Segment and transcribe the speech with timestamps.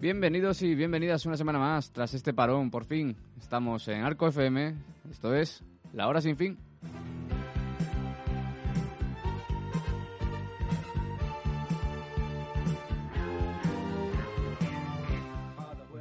[0.00, 1.92] Bienvenidos y bienvenidas una semana más.
[1.92, 4.74] Tras este parón, por fin, estamos en Arco FM.
[5.10, 6.56] Esto es La Hora Sin Fin.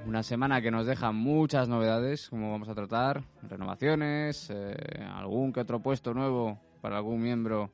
[0.06, 4.76] Una semana que nos deja muchas novedades, como vamos a tratar, renovaciones, eh,
[5.14, 7.70] algún que otro puesto nuevo para algún miembro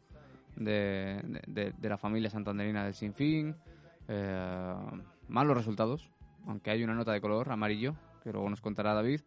[0.57, 3.55] de, de- la familia santanderina del Sinfín,
[4.09, 4.73] eh,
[5.29, 6.09] malos resultados,
[6.47, 9.21] aunque hay una nota de color amarillo, que luego nos contará David,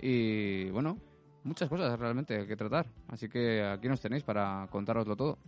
[0.00, 0.98] y bueno,
[1.44, 5.38] muchas cosas realmente que tratar, así que aquí nos tenéis para contároslo todo.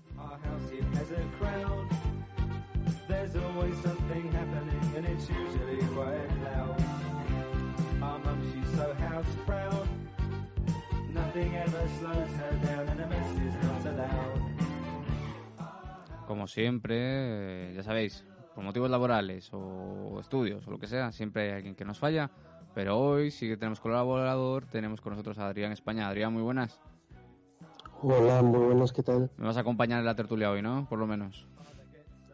[16.27, 18.25] Como siempre, ya sabéis,
[18.61, 22.31] por motivos laborales o estudios o lo que sea, siempre hay alguien que nos falla.
[22.75, 26.07] Pero hoy sí que tenemos colaborador, tenemos con nosotros a Adrián España.
[26.07, 26.79] Adrián, muy buenas.
[28.03, 29.31] Hola, muy buenas, ¿qué tal?
[29.39, 30.87] Me vas a acompañar en la tertulia hoy, ¿no?
[30.91, 31.47] Por lo menos.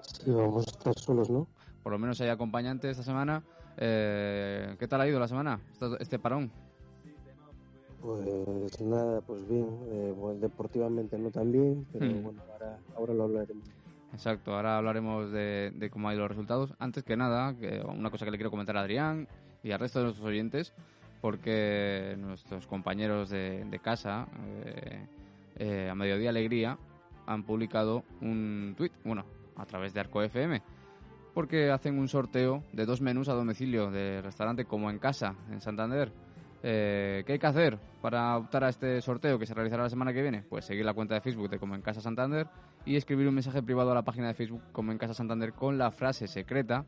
[0.03, 1.47] Sí, vamos a estar solos, ¿no?
[1.85, 3.45] Por lo menos hay acompañante esta semana.
[3.77, 5.61] Eh, ¿Qué tal ha ido la semana?
[6.01, 6.51] Este- parón.
[8.03, 12.23] Pues nada, pues bien, eh, bueno, deportivamente no tan bien, pero Hmm.
[12.25, 13.65] bueno, ahora, ahora lo hablaremos.
[14.17, 16.73] Exacto, ahora hablaremos de, cómo han ido los resultados.
[16.79, 17.55] Antes que nada,
[17.86, 19.29] una cosa que le quiero comentar a Adrián
[19.63, 20.73] y al resto de nuestros oyentes,
[21.20, 24.27] porque nuestros compañeros de, de casa,
[24.64, 25.07] eh,
[25.57, 26.79] eh, a Mediodía Alegría,
[27.27, 30.62] han publicado un tweet, bueno, a través de Arco FM,
[31.35, 35.61] porque hacen un sorteo de dos menús a domicilio de restaurante como en casa, en
[35.61, 36.11] Santander.
[36.69, 40.13] Eh, ¿Qué hay que hacer para optar a este sorteo que se realizará la semana
[40.13, 40.43] que viene?
[40.43, 42.49] Pues seguir la cuenta de Facebook de Como en Casa Santander
[42.85, 45.79] y escribir un mensaje privado a la página de Facebook Como en Casa Santander con
[45.79, 46.85] la frase secreta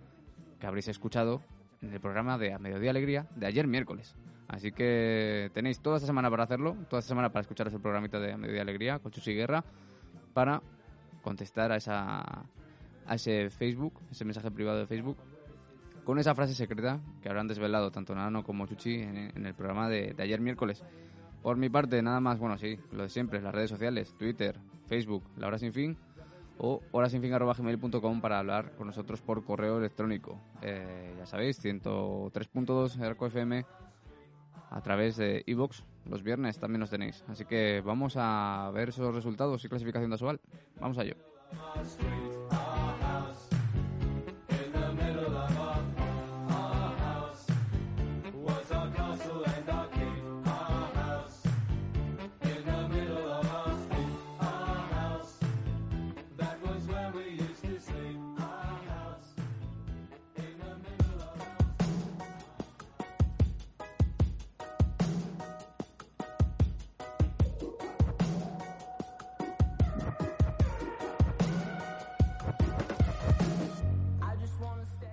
[0.59, 1.43] que habréis escuchado
[1.81, 4.17] en el programa de A Mediodía Alegría de ayer miércoles.
[4.49, 8.19] Así que tenéis toda esta semana para hacerlo, toda esta semana para escucharos el programita
[8.19, 9.63] de A Mediodía Alegría con Chusi Guerra
[10.35, 10.61] para
[11.23, 12.23] contestar a, esa,
[13.07, 15.19] a ese Facebook, ese mensaje privado de Facebook
[16.09, 20.15] con esa frase secreta que habrán desvelado tanto Nano como Chuchi en, el programa de,
[20.15, 20.83] de ayer miércoles.
[21.43, 25.23] Por mi parte, nada más, bueno, sí, lo de siempre, las redes sociales, Twitter, Facebook,
[25.37, 25.99] La Hora Sin Fin,
[26.57, 30.41] o horasinfin.gmail.com para hablar con nosotros por correo electrónico.
[30.63, 33.67] Eh, ya sabéis, 103.2 de Arco FM
[34.71, 35.83] a través de iVoox.
[36.07, 37.23] Los viernes también nos tenéis.
[37.29, 40.41] Así que vamos a ver esos resultados y clasificación de.
[40.81, 41.17] Vamos a ello.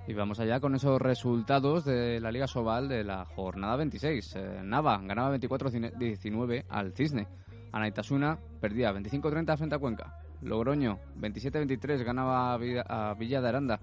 [0.07, 4.35] Y vamos allá con esos resultados de la Liga Sobal de la jornada 26.
[4.35, 7.27] Eh, Nava ganaba 24-19 al Cisne.
[7.71, 10.19] Anaitasuna perdía 25-30 frente a Cuenca.
[10.41, 12.57] Logroño 27-23 ganaba a
[13.15, 13.79] Villa, de Aranda.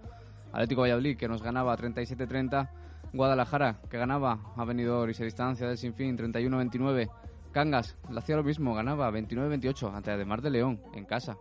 [0.52, 2.70] Atlético Valladolid que nos ganaba 37-30.
[3.12, 7.10] Guadalajara que ganaba a Benidorm y se distancia del Sinfín 31-29.
[7.50, 11.36] Cangas, lo hacía lo mismo, ganaba 29-28 ante Ademar de León en casa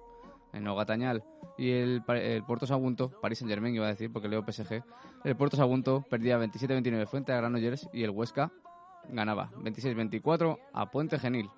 [0.54, 1.24] en Ogatañal.
[1.58, 4.84] Y el, el Puerto Sagunto, Paris Saint Germain iba a decir porque leo PSG,
[5.24, 8.52] el Puerto Sagunto perdía 27-29 frente a Granollers y el Huesca
[9.10, 11.50] ganaba 26-24 a Puente Genil.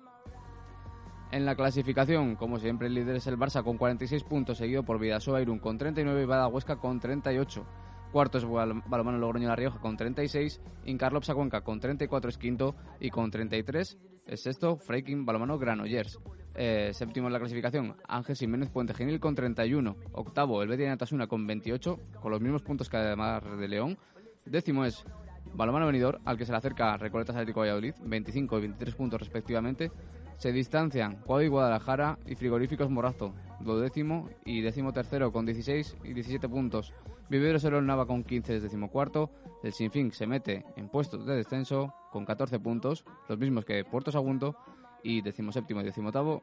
[1.30, 5.00] En la clasificación, como siempre, el líder es el Barça con 46 puntos, seguido por
[5.00, 7.66] Vidasoa Irún con 39 y Bada Huesca con 38.
[8.12, 12.76] Cuarto es Bal- Balonmano Logroño La Rioja con 36, Incarlopsa Cuenca con 34 es quinto
[13.00, 13.98] y con 33
[14.32, 16.18] sexto Freiking Balonmano Granollers.
[16.56, 19.96] Eh, séptimo en la clasificación, Ángel Jiménez Puente Genil con 31.
[20.12, 23.98] Octavo, el Betis Natasuna con 28, con los mismos puntos que además de León.
[24.44, 25.04] Décimo es
[25.52, 29.90] Balomano Benidorm, al que se le acerca Recoletas Atlético Valladolid, 25 y 23 puntos respectivamente.
[30.36, 36.12] Se distancian Cuadro y Guadalajara y Frigoríficos Morazo, duodécimo y décimo tercero con 16 y
[36.12, 36.92] 17 puntos.
[37.30, 39.30] Viveros Herol Nava con 15 es decimocuarto.
[39.62, 44.12] El Sinfín se mete en puestos de descenso con 14 puntos, los mismos que Puerto
[44.12, 44.56] Sagunto.
[45.02, 46.42] Y decimoséptimo y decimoctavo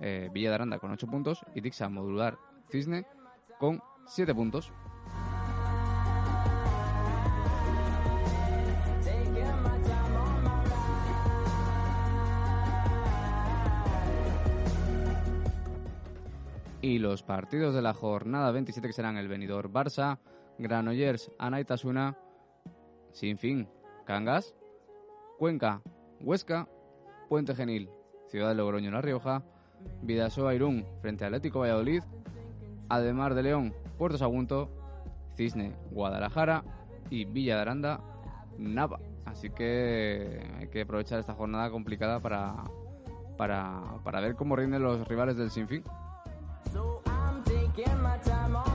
[0.00, 2.38] eh, Villa de Aranda con 8 puntos y Dixa Modular
[2.70, 3.06] Cisne
[3.58, 4.72] con 7 puntos.
[16.84, 20.18] Y los partidos de la jornada 27 que serán el venidor Barça,
[20.58, 22.14] Granollers, Anaitasuna,
[23.10, 23.66] Sin Fin,
[24.04, 24.54] Cangas,
[25.38, 25.80] Cuenca,
[26.20, 26.68] Huesca,
[27.30, 27.88] Puente Genil,
[28.26, 29.42] Ciudad de Logroño, La Rioja,
[30.02, 32.02] Vidasoa, Irún, frente a Atlético Valladolid,
[32.90, 34.68] Ademar de León, Puerto Sagunto,
[35.34, 36.64] Cisne, Guadalajara
[37.08, 38.00] y Villa de Aranda,
[38.58, 39.00] Nava.
[39.24, 42.62] Así que hay que aprovechar esta jornada complicada para,
[43.38, 45.82] para, para ver cómo rinden los rivales del Sinfín.
[47.76, 48.73] Taking my time on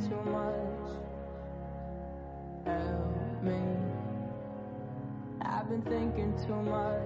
[0.00, 0.54] too much.
[2.66, 3.60] Help me.
[5.42, 7.00] I've been thinking too much.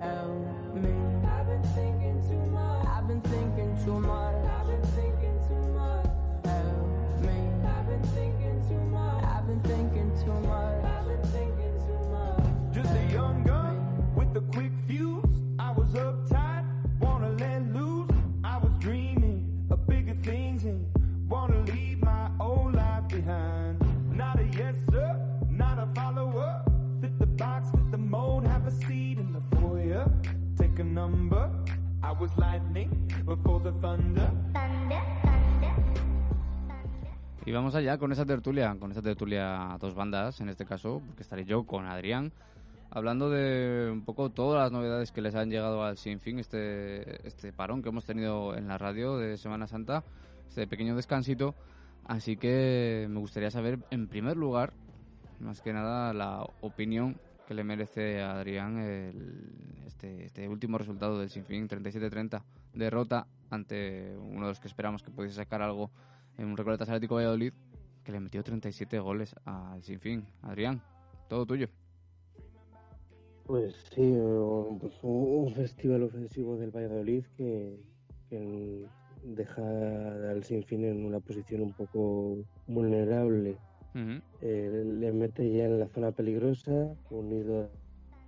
[0.00, 0.92] Help me.
[1.28, 2.86] I've been thinking too much.
[2.86, 4.44] I've been thinking too much.
[4.44, 6.06] I've been thinking too much.
[6.44, 7.38] Help me.
[7.66, 9.24] I've been thinking too much.
[9.24, 10.84] I've been thinking too much.
[10.84, 12.74] I've been thinking too much.
[12.74, 13.41] Just a young
[33.82, 34.30] thunder.
[37.44, 41.02] Y vamos allá con esa tertulia, con esa tertulia a dos bandas, en este caso,
[41.04, 42.32] porque estaré yo con Adrián,
[42.90, 47.52] hablando de un poco todas las novedades que les han llegado al Sinfín, este, este
[47.52, 50.04] parón que hemos tenido en la radio de Semana Santa,
[50.48, 51.56] este pequeño descansito.
[52.04, 54.72] Así que me gustaría saber, en primer lugar,
[55.40, 57.16] más que nada, la opinión
[57.52, 62.42] le merece a Adrián el- este, este último resultado del Sinfín, 37-30,
[62.74, 65.90] derrota ante uno de los que esperamos que pudiese sacar algo
[66.38, 67.52] en un Recoletas Atlético Valladolid,
[68.04, 70.24] que le metió 37 goles al Sinfín.
[70.42, 70.82] Adrián,
[71.28, 71.68] todo tuyo.
[73.46, 77.76] Pues sí, eh, pues un festival ofensivo del Valladolid que,
[78.30, 78.86] que
[79.24, 79.62] deja
[80.30, 83.58] al Sinfín en una posición un poco vulnerable.
[83.94, 87.68] Eh, le mete ya en la zona peligrosa, unido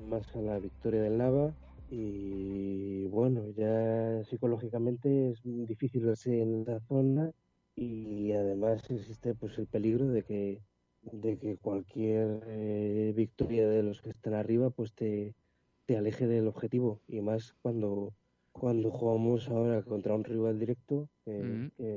[0.08, 1.54] más a la victoria del Nava.
[1.90, 7.32] Y bueno, ya psicológicamente es difícil verse en esa zona.
[7.76, 10.60] Y además existe pues el peligro de que
[11.12, 15.34] de que cualquier eh, victoria de los que están arriba pues te,
[15.86, 17.00] te aleje del objetivo.
[17.08, 18.12] Y más cuando
[18.60, 21.70] cuando jugamos ahora contra un rival directo que, Ujú.
[21.76, 21.90] que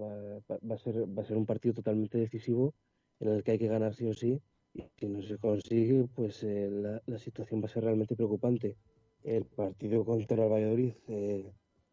[0.00, 0.10] va,
[0.48, 2.74] va- va a ser va a ser un partido totalmente decisivo
[3.20, 4.32] en el que hay que ganar sí o sí
[4.74, 8.76] y si no se consigue pues eh, la, la situación va a ser realmente preocupante
[9.22, 11.52] el partido contra el Valladolid eh,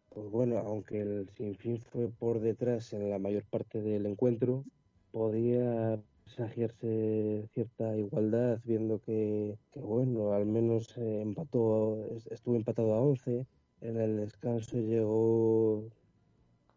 [0.09, 4.65] pues bueno aunque el Sinfín fue por detrás en la mayor parte del encuentro
[5.11, 12.93] podía presagiarse cierta igualdad viendo que, que, bueno al menos eh, empató es- estuvo empatado
[12.93, 13.47] a 11
[13.81, 15.83] en el descanso llegó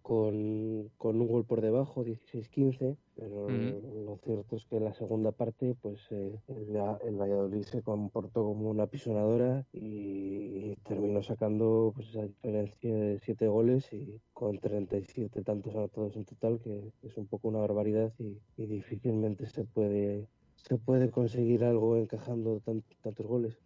[0.03, 5.33] con, con un gol por debajo 16-15 pero lo cierto es que en la segunda
[5.33, 12.09] parte pues eh, el, el Valladolid se comportó como una pisonadora y terminó sacando pues
[12.11, 17.27] esa diferencia de 7 goles y con 37 tantos anotados en total que es un
[17.27, 23.27] poco una barbaridad y, y difícilmente se puede se puede conseguir algo encajando tan- tantos
[23.27, 23.59] goles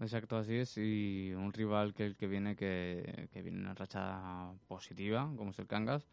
[0.00, 0.76] Exacto, así es.
[0.76, 5.50] Y un rival que el que viene, que, que viene en una racha positiva, como
[5.50, 6.08] es el Cangas,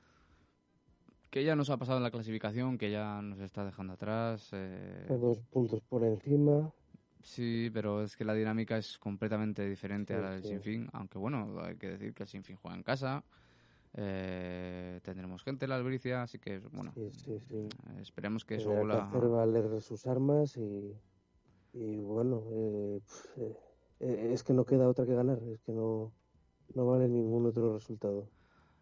[1.30, 4.50] que ya nos ha pasado en la clasificación, que ya nos está dejando atrás.
[4.54, 6.74] eh, dos puntos por encima
[7.24, 10.50] sí, pero es que la dinámica es completamente diferente a la del sí.
[10.50, 10.90] Sinfín.
[10.94, 13.24] Aunque bueno, hay que decir que el Sinfín juega en casa.
[13.94, 17.56] Eh, tendremos gente en la Albricia, así que, bueno, Sí, sí, sí.
[17.56, 18.98] eh, esperemos que eso Tendrá que la...
[18.98, 20.94] hacer valer sus armas y,
[21.74, 23.58] y bueno, eh, pf,
[24.02, 26.12] eh, es que no queda otra que ganar, es que no,
[26.74, 28.28] no vale ningún otro resultado.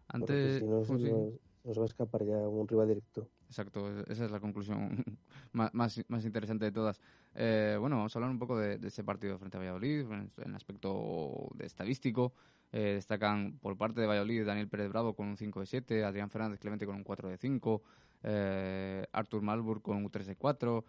[0.08, 1.32] Antes, si no, pues sí, nos,
[1.64, 3.28] nos va a escapar ya un rival directo.
[3.46, 5.04] Exacto, e- esa es la conclusión
[5.52, 7.00] más, más, más interesante de todas.
[7.34, 10.30] Eh, bueno, vamos a hablar un poco de, de ese partido frente a Valladolid, en
[10.36, 12.32] en aspecto de estadístico.
[12.72, 16.30] Eh, destacan por parte de Valladolid Daniel Pérez Bravo con un 5 de 7, Adrián
[16.30, 17.82] Fernández Clemente con un 4 de 5,
[18.22, 20.84] eh, Artur Malburg con un 3 de 4,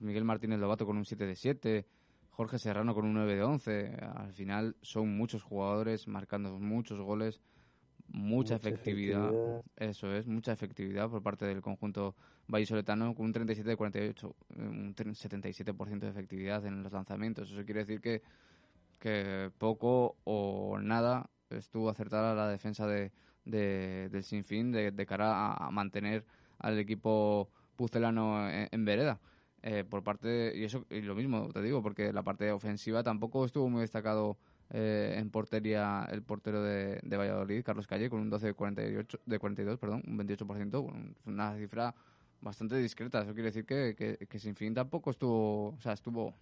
[0.00, 1.86] Miguel Martínez Lobato con un 7 de 7,
[2.36, 3.94] Jorge Serrano con un 9 de 11.
[4.16, 7.40] Al final son muchos jugadores marcando muchos goles,
[8.08, 9.28] mucha, Mucha efectividad.
[9.28, 9.64] efectividad.
[9.76, 12.16] Eso es, mucha efectividad por parte del conjunto
[12.48, 17.50] vallisoletano con un 37 de 48, eh, un tre- 77% de efectividad en los lanzamientos.
[17.50, 18.20] Eso quiere decir que,
[18.98, 23.12] que poco o nada estuvo acertada la defensa de,
[23.44, 26.24] de- del Sinfín de, de cara a, a mantener
[26.58, 29.20] al equipo pucelano en, en vereda.
[29.66, 33.46] Eh, por parte y eso y lo mismo te digo porque la parte ofensiva tampoco
[33.46, 34.36] estuvo muy destacado
[34.68, 39.20] eh, en portería el portero de, de Valladolid, Carlos Calle, con un 12 de, 48,
[39.24, 41.94] de 42, perdón, un 28%, bueno, es una cifra
[42.42, 43.22] bastante discreta.
[43.22, 46.34] Eso quiere decir que, que, que Sinfín tampoco estuvo, o sea, estuvo,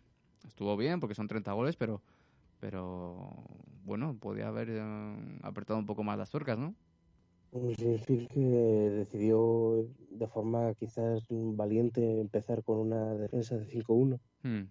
[0.44, 2.02] estuvo bien porque son 30 goles, pero,
[2.58, 3.32] pero
[3.84, 6.74] bueno, podía haber eh, apretado un poco más las tuercas, ¿no?
[7.52, 14.62] Un Sinfín que decidió de forma quizás valiente empezar con una defensa de 5-1, Hmm.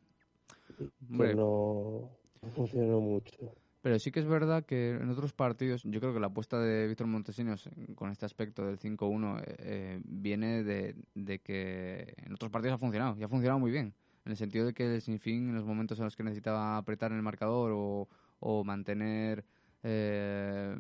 [1.12, 2.10] Hombre, no
[2.42, 3.54] no funcionó mucho.
[3.82, 6.88] Pero sí que es verdad que en otros partidos, yo creo que la apuesta de
[6.88, 12.52] Víctor Montesinos con este aspecto del 5-1 eh, eh, viene de, de que en otros
[12.52, 13.94] partidos ha funcionado, y ha funcionado muy bien.
[14.26, 17.12] En el sentido de que el Sinfín, en los momentos en los que necesitaba apretar
[17.12, 18.08] en el marcador o,
[18.40, 19.46] o mantener
[19.84, 20.76] eh,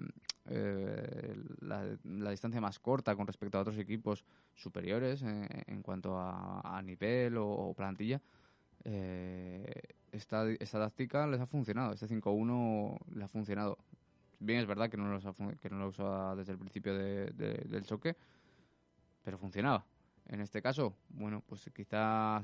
[0.45, 4.23] eh, la, la distancia más corta con respecto a otros equipos
[4.55, 8.21] superiores eh, en cuanto a, a nivel o, o plantilla,
[8.83, 9.71] eh,
[10.11, 11.93] esta, esta táctica les ha funcionado.
[11.93, 13.77] Este 5-1 le ha funcionado.
[14.39, 17.27] Bien, es verdad que no, los ha que no lo usaba desde el principio de-
[17.31, 18.15] de- del choque,
[19.23, 19.85] pero funcionaba.
[20.27, 22.43] En este caso, bueno, pues quizás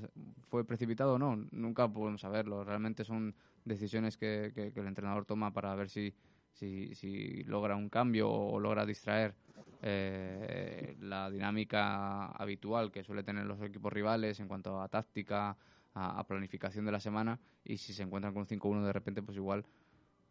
[0.49, 2.63] fue precipitado o no, nunca podemos saberlo.
[2.63, 3.33] Realmente son
[3.65, 6.13] decisiones que, que- que el entrenador toma para ver si,
[6.57, 9.35] si, si logra un cambio o logra distraer
[9.81, 15.55] eh, la dinámica habitual que suele tener los equipos rivales en cuanto a táctica,
[15.93, 19.37] a, planificación de la semana y si se encuentran con un 5-1 de repente, pues
[19.37, 19.65] igual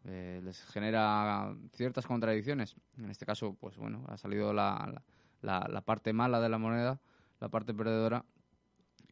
[0.05, 2.75] eh, les genera ciertas contradicciones.
[2.97, 5.01] En este caso, pues bueno, ha salido la,
[5.41, 6.99] la, la parte mala de la moneda,
[7.39, 8.25] la parte perdedora,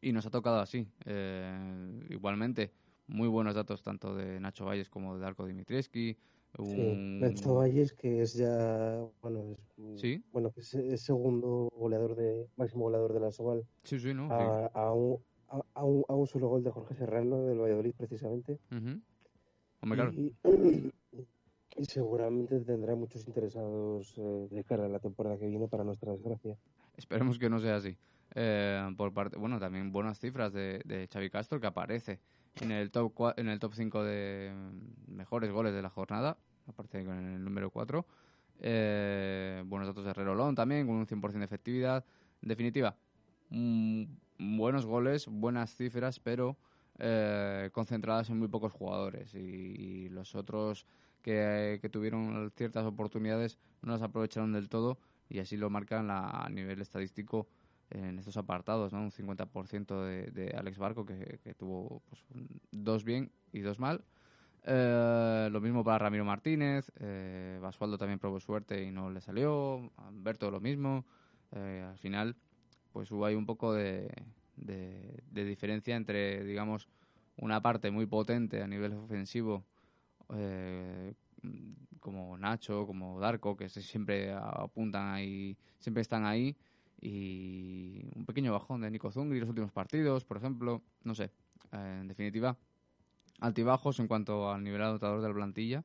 [0.01, 0.87] y nos ha tocado así.
[1.05, 2.71] Eh, igualmente,
[3.07, 6.17] muy buenos datos tanto de Nacho Valles como de Darko Dimitrievski.
[6.57, 10.23] Sí, un- Nacho Valles, que es ya, bueno, es, Sí.
[10.31, 14.31] bueno, que es, es segundo goleador de, máximo goleador de la Soval, Sí, sí, ¿no?
[14.31, 15.19] a, a un,
[15.73, 18.59] a, un, a un solo gol de Jorge Serrano del Valladolid, precisamente.
[18.69, 18.75] Sí.
[18.77, 19.01] Ujú.
[19.81, 20.11] Hombre, claro.
[20.13, 20.33] Y,
[21.77, 26.11] y seguramente tendrá muchos interesados eh, de cara a la temporada que viene, para nuestra
[26.13, 26.57] desgracia.
[26.95, 27.97] Esperemos que no sea así.
[28.33, 32.19] Eh, por parte, bueno, también buenas cifras de, de Xavi Castro que aparece
[32.61, 34.51] en el top en el top 5 de
[35.07, 38.05] mejores goles de la jornada, aparece con el número 4.
[38.59, 42.05] Eh, buenos datos de Rerolón también con un 100% de efectividad.
[42.41, 42.95] En definitiva,
[43.49, 44.03] mm,
[44.57, 46.57] buenos goles, buenas cifras, pero
[46.99, 50.85] eh, concentradas en muy pocos jugadores y, los otros
[51.21, 54.97] que, que tuvieron ciertas oportunidades no las aprovecharon del todo
[55.27, 57.47] y así lo marcan la- a nivel estadístico
[57.91, 59.01] en estos apartados, ¿no?
[59.01, 62.23] Un 50% de, de Alex Barco que, que tuvo pues,
[62.71, 64.03] dos bien y dos mal.
[64.63, 69.91] Eh, lo mismo para Ramiro Martínez, eh, Basualdo también probó suerte y no le salió,
[69.97, 71.05] Alberto lo mismo.
[71.51, 72.35] Eh, al final,
[72.91, 74.09] pues hubo ahí un poco de,
[74.55, 76.87] de, de diferencia entre, digamos,
[77.37, 79.63] una parte muy potente a nivel ofensivo,
[80.33, 81.13] eh,
[81.99, 86.55] como Nacho, como Darko, que se- siempre apuntan ahí, siempre están ahí,
[87.01, 91.31] y un pequeño bajón de Nico Zungri los últimos partidos, por ejemplo, no sé,
[91.71, 92.57] eh, en definitiva,
[93.39, 95.83] altibajos en cuanto al nivel anotador de la plantilla,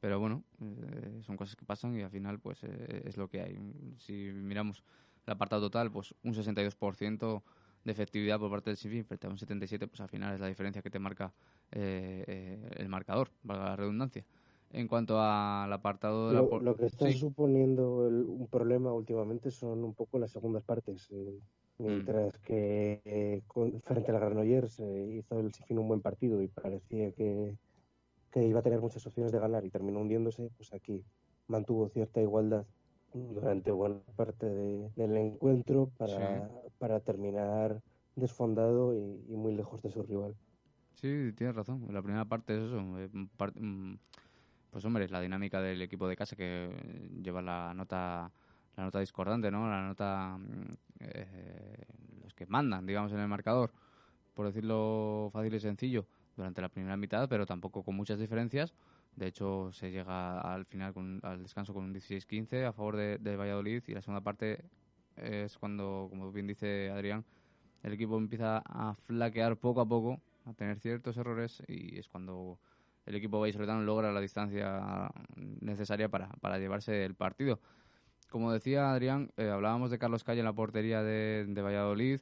[0.00, 3.40] pero bueno, eh, son cosas que pasan y al final pues eh, es lo que
[3.40, 3.58] hay.
[3.98, 4.82] Si miramos
[5.26, 7.42] el apartado total, pues un 62%
[7.84, 10.46] de efectividad por parte del Sinfín frente a un 77%, pues al final es la
[10.46, 11.32] diferencia que te marca
[11.72, 14.24] eh, eh, el marcador, valga la redundancia.
[14.72, 16.40] En cuanto al apartado de la...
[16.42, 17.18] Lo, por- lo que está Sí.
[17.18, 21.08] suponiendo el- un problema últimamente son un poco las segundas partes.
[21.10, 21.40] eh,
[21.78, 21.84] Mm.
[21.84, 26.40] mientras que eh, con- frente a la Granollers eh, hizo el Sifin un buen partido
[26.42, 27.56] y parecía que,
[28.30, 31.04] que iba a tener muchas opciones de ganar y terminó hundiéndose, pues aquí
[31.48, 32.66] mantuvo cierta igualdad
[33.12, 37.80] durante buena parte de- del encuentro para, para terminar
[38.14, 38.98] desfondado y,
[39.28, 40.34] y muy lejos de su rival.
[40.94, 41.86] Sí, tienes razón.
[41.92, 42.98] La primera parte es eso.
[43.00, 43.98] eh, par- mm,
[44.72, 48.32] Pues hombre, la dinámica del equipo de casa que eh, lleva la nota
[48.74, 49.68] la nota discordante, ¿no?
[49.68, 51.76] La nota mm, eh,
[52.22, 53.70] los que mandan, digamos, en el marcador,
[54.32, 56.06] por decirlo fácil y sencillo,
[56.38, 58.72] durante la primera mitad, pero tampoco con muchas diferencias.
[59.14, 63.18] De hecho, se llega al final con, al descanso con un 16-15 a favor de,
[63.18, 64.64] de Valladolid y la segunda parte
[65.16, 67.26] es cuando, como bien dice Adrián,
[67.82, 72.58] el equipo empieza a flaquear poco a poco, a tener ciertos errores y es cuando
[73.06, 77.60] el equipo vallisoletano logra la distancia necesaria para, para llevarse el partido.
[78.30, 82.20] Como decía Adrián, eh, hablábamos de Carlos Calle en la portería de, de Valladolid.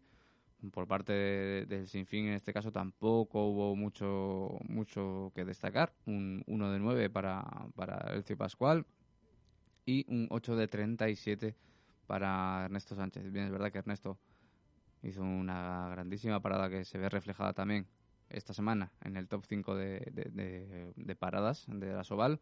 [0.73, 5.95] Por parte de- del Sinfín, en este caso, tampoco hubo mucho, mucho que destacar.
[6.07, 7.43] Un 1 de 9 para,
[7.75, 8.85] para Elcio Pascual
[9.87, 11.57] y un 8 de 37
[12.07, 13.31] para Ernesto Sánchez.
[13.33, 14.19] Bien, es verdad que Ernesto
[15.03, 17.87] hizo una grandísima parada que se ve reflejada también
[18.31, 22.41] esta semana en el top 5 de, de- de- de paradas de la Soval.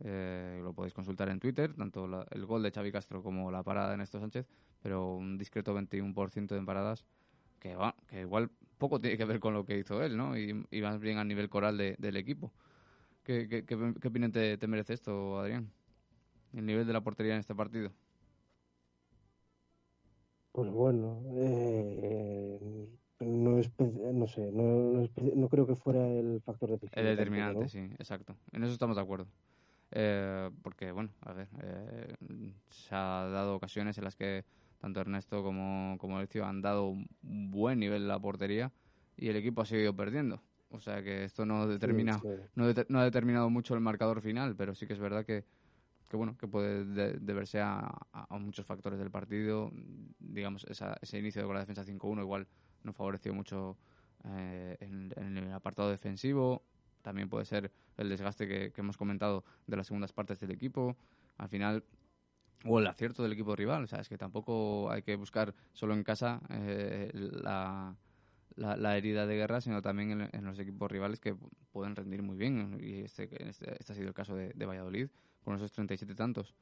[0.00, 3.62] Eh, lo podéis consultar en Twitter, tanto la- el gol de Xavi Castro como la
[3.62, 4.46] parada de Ernesto Sánchez,
[4.82, 7.04] pero un discreto 21% en paradas
[7.60, 10.36] que, va, que igual poco tiene que ver con lo que hizo él, ¿no?
[10.36, 12.52] Y, más bien a nivel coral de- del equipo.
[13.24, 15.70] ¿Qué, qué, qué, qué opinión te, te merece esto, Adrián?
[16.52, 17.92] El nivel de la portería en este partido.
[20.52, 22.88] Pues bueno, eh,
[23.20, 27.00] no, espe- no sé, no, no creo que fuera el factor decisivo.
[27.00, 27.68] El determinante, ¿no?
[27.68, 28.36] sí, exacto.
[28.52, 29.26] En eso estamos de acuerdo.
[29.92, 32.14] Eh, porque, bueno, a ver, eh,
[32.70, 34.44] se ha dado ocasiones en las que
[34.80, 38.72] tanto Ernesto como, como han dado un buen nivel en la portería
[39.16, 40.42] y el equipo ha seguido perdiendo.
[40.70, 42.62] O sea que esto no determina, Sí, sí.
[42.88, 45.44] no, ha determinado mucho el marcador final, pero sí que es verdad que,
[46.08, 47.78] que bueno, que puede de- deberse a,
[48.12, 49.70] a- a muchos factores del partido.
[50.18, 52.48] Digamos, esa- ese inicio con la defensa 5-1 igual
[52.84, 53.76] no favoreció mucho
[54.24, 56.62] eh, en, el apartado defensivo.
[57.02, 60.96] También puede ser el desgaste que, hemos comentado de las segundas partes del equipo.
[61.36, 61.84] Al final,
[62.64, 63.84] o el acierto del equipo rival.
[63.84, 67.96] O sea, es que tampoco hay que buscar solo en casa eh, la,
[68.56, 71.34] la, herida de guerra, sino también en, los equipos rivales que
[71.72, 72.78] pueden rendir muy bien.
[72.80, 75.08] Y este, este, este ha sido el caso de, de Valladolid,
[75.42, 76.54] con esos 37 tantos.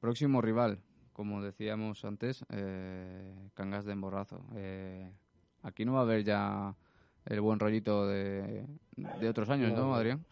[0.00, 0.80] Próximo rival,
[1.12, 4.44] como decíamos antes, eh, Cangas de Emborrazo.
[4.54, 5.12] Eh,
[5.62, 6.74] aquí no va a haber ya
[7.26, 9.94] el buen rollito de, de otros años, ¿no, No.
[9.94, 10.24] Adrián?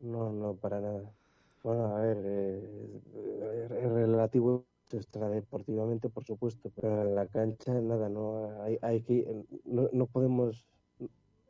[0.00, 1.10] No, no, para nada.
[1.62, 3.00] Bueno, a ver, eh,
[3.70, 9.26] es relativo extradeportivamente, por supuesto, pero en la cancha nada, no hay, hay que
[9.64, 10.66] no, no podemos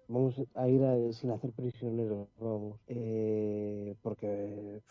[0.09, 4.83] vamos a ir a- sin hacer prisioneros, vamos, eh, porque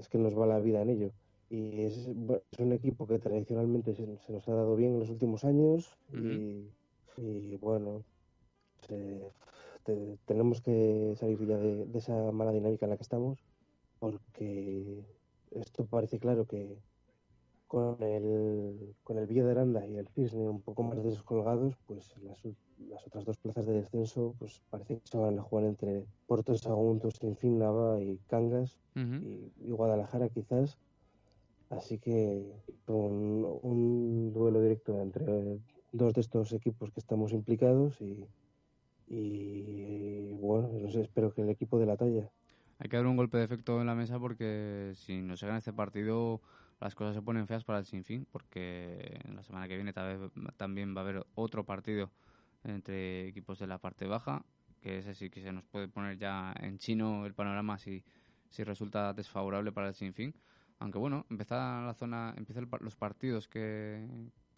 [0.00, 1.12] es que nos va la vida en ello.
[1.50, 2.08] Y es,
[2.52, 5.98] es un equipo que tradicionalmente se, se nos ha dado bien en los últimos años
[6.12, 6.70] y,
[7.20, 8.02] y, bueno,
[9.84, 13.38] te- tenemos que salir ya de, de esa mala dinámica en la que estamos
[13.98, 15.04] porque
[15.50, 16.76] esto parece claro que
[17.66, 22.16] con el, con el Villa de Aranda y el Cisne un poco más descolgados, pues
[22.22, 22.38] las,
[22.88, 26.54] las otras dos plazas de descenso pues parece que se van a jugar entre Puerto
[26.56, 28.78] Sagunto, Sinfín, Nava y Cangas
[29.22, 30.78] y, y Guadalajara quizás.
[31.70, 32.42] Así que
[32.86, 35.58] un, un duelo directo entre
[35.92, 38.26] dos de estos equipos que estamos implicados y,
[39.08, 42.30] y bueno, no sé, espero que el equipo de la talla.
[42.78, 45.58] Hay que dar un golpe de efecto en la mesa porque si no se gana
[45.58, 46.40] este partido
[46.80, 50.30] las cosas se ponen feas para el Sinfín porque la semana que viene tal vez
[50.56, 52.10] también va a haber otro partido
[52.62, 54.44] entre equipos de la parte baja
[54.80, 58.04] que ese sí que se nos puede poner ya en chino el panorama si,
[58.48, 60.34] si resulta desfavorable para el Sinfín
[60.78, 64.06] aunque bueno empieza la zona empiezan los partidos que,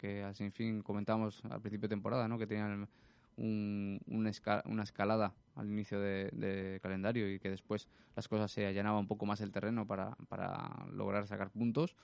[0.01, 2.37] que al Sinfín comentábamos al principio de temporada ¿no?
[2.39, 2.89] que tenían
[3.37, 8.51] un- una, esca- una escalada al inicio de, de calendario y que después las cosas
[8.51, 11.95] se allanaba un poco más el terreno para, para lograr sacar puntos.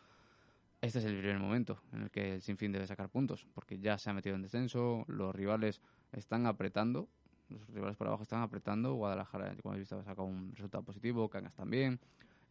[0.82, 3.98] Este es el primer momento en el que el Sinfín debe sacar puntos, porque ya
[3.98, 5.82] se ha metido en descenso, los rivales
[6.12, 7.08] están apretando,
[7.50, 11.30] los rivales por abajo están apretando, Guadalajara, como habéis visto, ha sacado un resultado positivo,
[11.30, 12.00] Cangas también,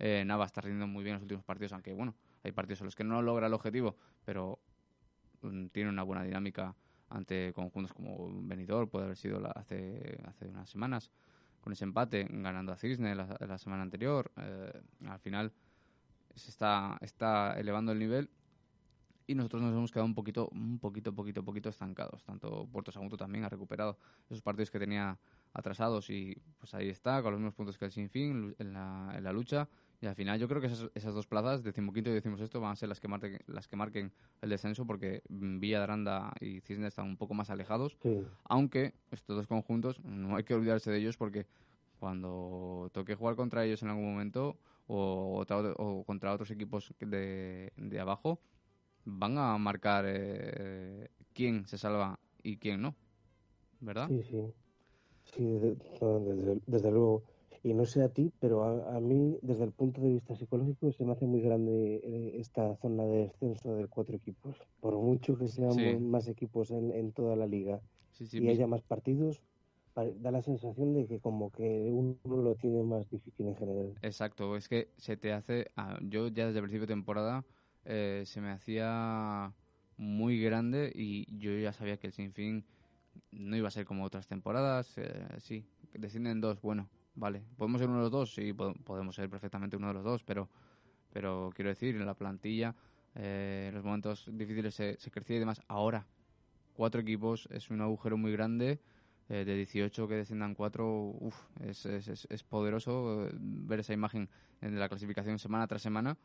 [0.00, 2.86] eh, Nava está rindiendo muy bien en los últimos partidos, aunque bueno, hay partidos en
[2.86, 4.58] los que no logra el objetivo, pero
[5.72, 6.74] tiene una buena dinámica
[7.08, 11.10] ante conjuntos como Benidorm, puede haber sido la- hace, hace unas semanas,
[11.60, 14.30] con ese empate, ganando a Cisne la, la semana anterior.
[14.36, 14.72] eh,
[15.06, 15.52] al final
[16.34, 18.30] se está, está elevando el nivel
[19.26, 22.22] y nosotros nos hemos quedado un poquito, un poquito, poquito, poquito estancados.
[22.24, 25.18] Tanto Puerto Sagunto también ha recuperado esos partidos que tenía
[25.52, 29.24] atrasados y pues ahí está, con los mismos puntos que el Sinfín en la, en
[29.24, 29.68] la lucha
[30.00, 32.76] Y al final yo creo que esas, esas dos plazas, decimoquinto y decimosexto, van a
[32.76, 36.86] ser las que, marquen, las que marquen el descenso porque Villa de Aranda y Cisne
[36.88, 37.96] están un poco más alejados.
[38.02, 41.46] Sí, Aunque estos dos conjuntos no hay que olvidarse de ellos porque
[41.98, 44.56] cuando toque jugar contra ellos en algún momento
[44.86, 45.44] o,
[46.06, 48.38] contra otros equipos de, de abajo,
[49.04, 52.94] van a marcar eh, quién se salva y quién no.
[53.80, 54.08] ¿Verdad?
[54.08, 54.42] sí, sí.
[55.24, 57.22] Sí, de- no, desde, desde luego.
[57.68, 60.92] Y no sé a ti, pero a, a mí, desde el punto de vista psicológico,
[60.92, 64.56] se me hace muy grande eh, esta zona de descenso de cuatro equipos.
[64.80, 66.00] Por mucho que sean Sí.
[66.10, 69.42] más equipos en, en toda la liga Sí, sí, y haya más partidos,
[69.94, 73.98] pa- da la sensación de que como que uno lo tiene más difícil en general.
[74.02, 75.70] Exacto, es que se te hace.
[75.76, 77.44] ah, Yo ya desde el principio de temporada
[77.84, 79.52] eh, se me hacía
[79.96, 82.64] muy grande y yo ya sabía que el Sinfín
[83.32, 84.94] no iba a ser como otras temporadas.
[84.98, 87.42] eh, sí, descienden dos, bueno, vale.
[87.56, 88.34] ¿Podemos ser uno de los dos?
[88.34, 90.48] Sí, po- podemos ser perfectamente uno de los dos, pero,
[91.12, 92.74] pero quiero decir, en la plantilla,
[93.14, 95.62] eh, en los momentos difíciles se, se crecía y demás.
[95.68, 96.06] Ahora,
[96.74, 98.80] cuatro equipos es un agujero muy grande.
[99.28, 100.88] eh, de 18 que desciendan cuatro,
[101.20, 104.28] uf, es, es, es, es poderoso eh, ver esa imagen
[104.62, 106.16] en la clasificación semana tras semana.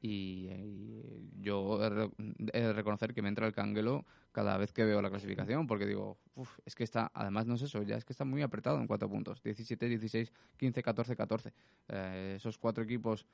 [0.00, 5.02] Y, y yo he, de reconocer que me entra el canguelo cada vez que veo
[5.02, 8.12] la clasificación, porque digo, uf, es que está, además no es eso, ya es que
[8.12, 11.52] está muy apretado en cuatro puntos: 17, 16, 15, 14, 14.
[11.88, 13.26] Eh, esos cuatro equipos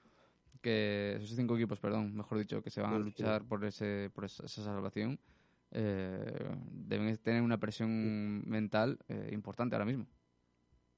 [0.63, 4.25] que esos cinco equipos, perdón, mejor dicho, que se van a luchar por ese por
[4.25, 5.19] esa, esa salvación,
[5.71, 10.07] eh, deben tener una presión mental eh, importante ahora mismo.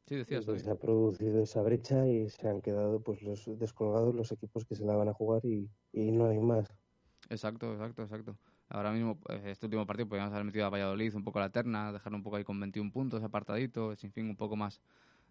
[0.07, 4.15] Sí, decías, Pues se ha producido esa brecha y se han quedado pues los descolgados
[4.15, 6.69] los equipos que se la van a jugar y, y no hay más.
[7.29, 8.39] Exacto, exacto, exacto.
[8.69, 11.51] Ahora mismo, eh, este último partido, podríamos haber metido a Valladolid un poco a la
[11.51, 14.81] terna, dejarlo un poco ahí con 21 puntos, apartadito, sin fin, un poco más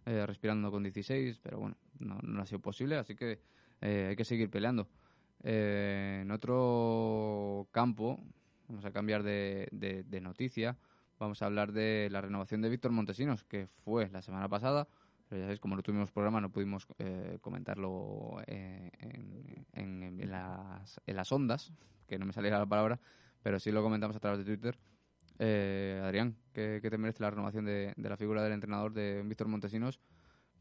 [0.05, 3.39] eh, respirando con 16, pero bueno, no, no ha sido posible, así que
[3.81, 4.89] eh, hay que seguir peleando.
[5.43, 8.19] Eh, en otro campo,
[8.67, 10.77] vamos a cambiar de, de- de noticia,
[11.25, 14.87] vamos a hablar de la renovación de Víctor Montesinos, que fue la semana pasada,
[15.27, 20.31] pero ya sabéis, como no tuvimos programa, no pudimos eh, comentarlo eh, en, en- en
[20.31, 21.73] las, en las ondas,
[22.07, 22.99] que no me saliera la palabra,
[23.41, 24.77] pero sí lo comentamos a través de Twitter.
[25.39, 29.23] Eh, Adrián, ¿qué, qué te merece la renovación de, de la figura del entrenador de
[29.25, 29.99] Víctor Montesinos?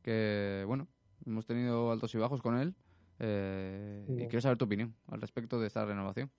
[0.03, 0.89] Que, bueno,
[1.27, 2.75] hemos tenido altos y bajos con él.
[3.19, 6.31] eh, y quiero saber tu opinión al respecto de esta renovación.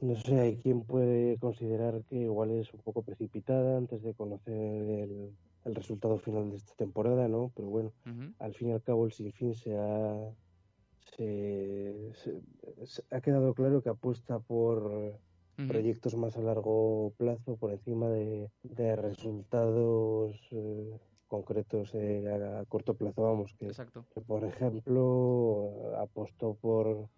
[0.00, 4.54] No sé, hay quien puede considerar que igual es un poco precipitada antes de conocer
[4.54, 7.50] el, el resultado final de esta temporada, ¿no?
[7.56, 7.92] Pero bueno,
[8.38, 10.32] al fin y al cabo el Sinfín se ha,
[11.16, 12.42] se, se-
[12.86, 15.20] se- ha quedado claro que apuesta por
[15.66, 22.64] proyectos más a largo plazo por encima de, de resultados eh, concretos eh, a, a
[22.66, 24.06] corto plazo, vamos, que, Exacto.
[24.14, 27.08] que, por ejemplo apostó por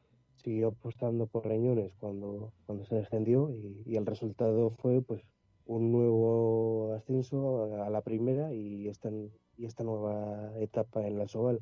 [0.43, 5.23] siguió apostando por Reñones cuando cuando se descendió y, el resultado fue pues
[5.67, 9.11] un nuevo ascenso a, a la primera y esta
[9.57, 11.61] y esta nueva etapa en la Soval.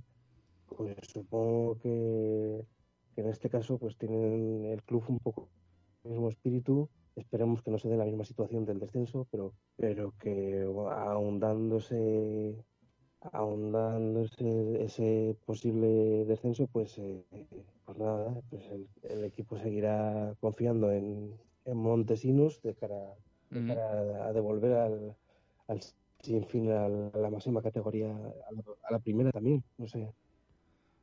[0.67, 2.65] Pues supongo que,
[3.15, 5.49] que en este caso pues tienen el club un poco
[6.05, 6.89] el mismo espíritu.
[7.17, 12.65] Esperemos que no se dé la misma situación del descenso pero pero que ahondándose
[13.21, 17.25] ahondándose ese posible descenso, pues, eh,
[17.85, 23.17] pues nada, pues el, el equipo seguirá confiando en, en Montesinos de cara,
[23.51, 25.17] de a devolver al,
[25.69, 25.81] al
[26.21, 30.15] sin fin a la máxima categoría, a la, a la primera también, no sé.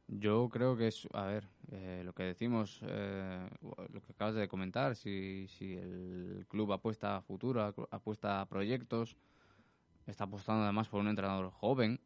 [0.08, 4.48] Yo creo que es, a ver, eh, lo que decimos, eh, lo que acabas de
[4.48, 9.18] comentar, si, si el club apuesta a futuro, apuesta a proyectos,
[10.12, 12.00] está apostando además por un entrenador joven,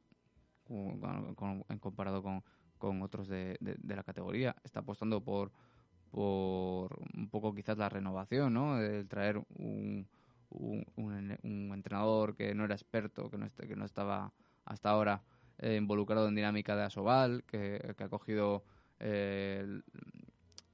[0.63, 2.43] con- con- en comparado con,
[2.77, 5.51] con otros de, de- la categoría, está apostando por,
[6.11, 8.79] por un poco quizás la renovación, ¿no?
[8.79, 10.07] El traer un,
[10.49, 14.31] un, un- un entrenador que no era experto, que no, que no estaba
[14.65, 15.23] hasta ahora
[15.59, 18.63] eh, involucrado en dinámica de Asobal, que, que ha cogido
[18.99, 19.81] eh,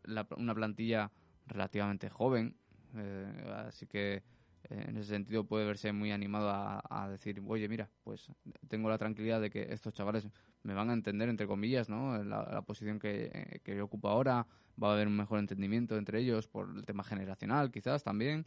[0.03, 1.11] la- una plantilla
[1.47, 2.55] relativamente joven,
[2.95, 4.23] eh, así que
[4.69, 8.31] en ese sentido puede verse muy animado a, a decir, oye, mira, pues
[8.67, 10.27] tengo la tranquilidad de que estos chavales
[10.63, 12.23] me van a entender, entre comillas, ¿no?
[12.23, 14.47] La, la posición que, eh, que yo ocupo ahora,
[14.81, 18.45] va a haber un mejor entendimiento entre ellos por el tema generacional, quizás también.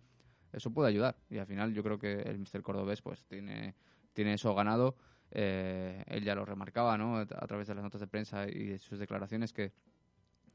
[0.53, 1.17] Eso puede ayudar.
[1.29, 3.75] Y al final yo creo que el Mister Cordobés pues tiene,
[4.13, 4.97] tiene eso ganado.
[5.31, 7.19] Eh, él ya lo remarcaba, ¿no?
[7.19, 9.73] A través de las notas de prensa y de sus declaraciones que,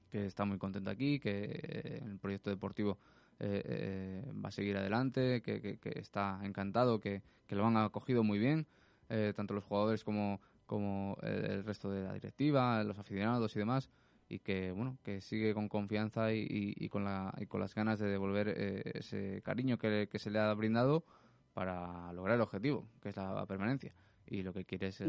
[0.09, 2.97] que está muy contento aquí, que eh, el proyecto deportivo
[3.39, 7.77] eh, eh, va a seguir adelante, que, que- que está encantado, que, que lo han
[7.77, 8.67] acogido muy bien,
[9.09, 13.59] eh, tanto los jugadores como, como el, el resto de la directiva, los aficionados y
[13.59, 13.89] demás,
[14.29, 17.75] y que bueno que sigue con confianza y, y- y con, la, y con las
[17.75, 21.05] ganas de devolver eh, ese cariño que, que se le ha brindado
[21.53, 23.93] para lograr el objetivo, que es la permanencia.
[24.25, 25.01] Y lo que quiere es...
[25.01, 25.07] eh,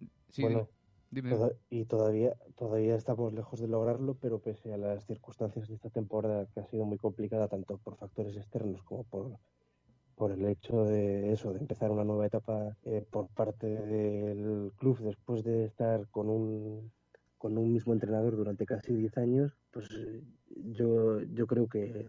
[0.00, 0.64] Y, sí, bueno,
[1.14, 1.30] dime.
[1.30, 5.90] toda- y todavía, todavía estamos lejos de lograrlo, pero pese a las circunstancias de esta
[5.90, 9.38] temporada que ha sido muy complicada, tanto por factores externos como por,
[10.16, 14.98] por el hecho de eso, de empezar una nueva etapa eh, por parte del club
[15.00, 16.92] después de estar con un,
[17.38, 20.22] con un mismo entrenador durante casi 10 años, pues eh,
[20.72, 22.08] yo, yo creo que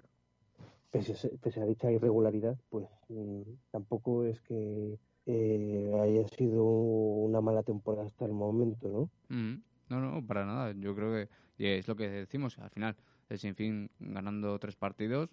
[0.92, 3.42] pese a, se- pese a dicha irregularidad, pues mm,
[3.72, 9.36] tampoco es que eh, haya sido una mala temporada hasta el momento, ¿no?
[9.36, 10.72] Mm, No, no, para nada.
[10.74, 11.30] Yo creo que
[11.80, 12.58] es lo que decimos.
[12.60, 12.96] Al final,
[13.30, 15.30] el Sinfín ganando tres partidos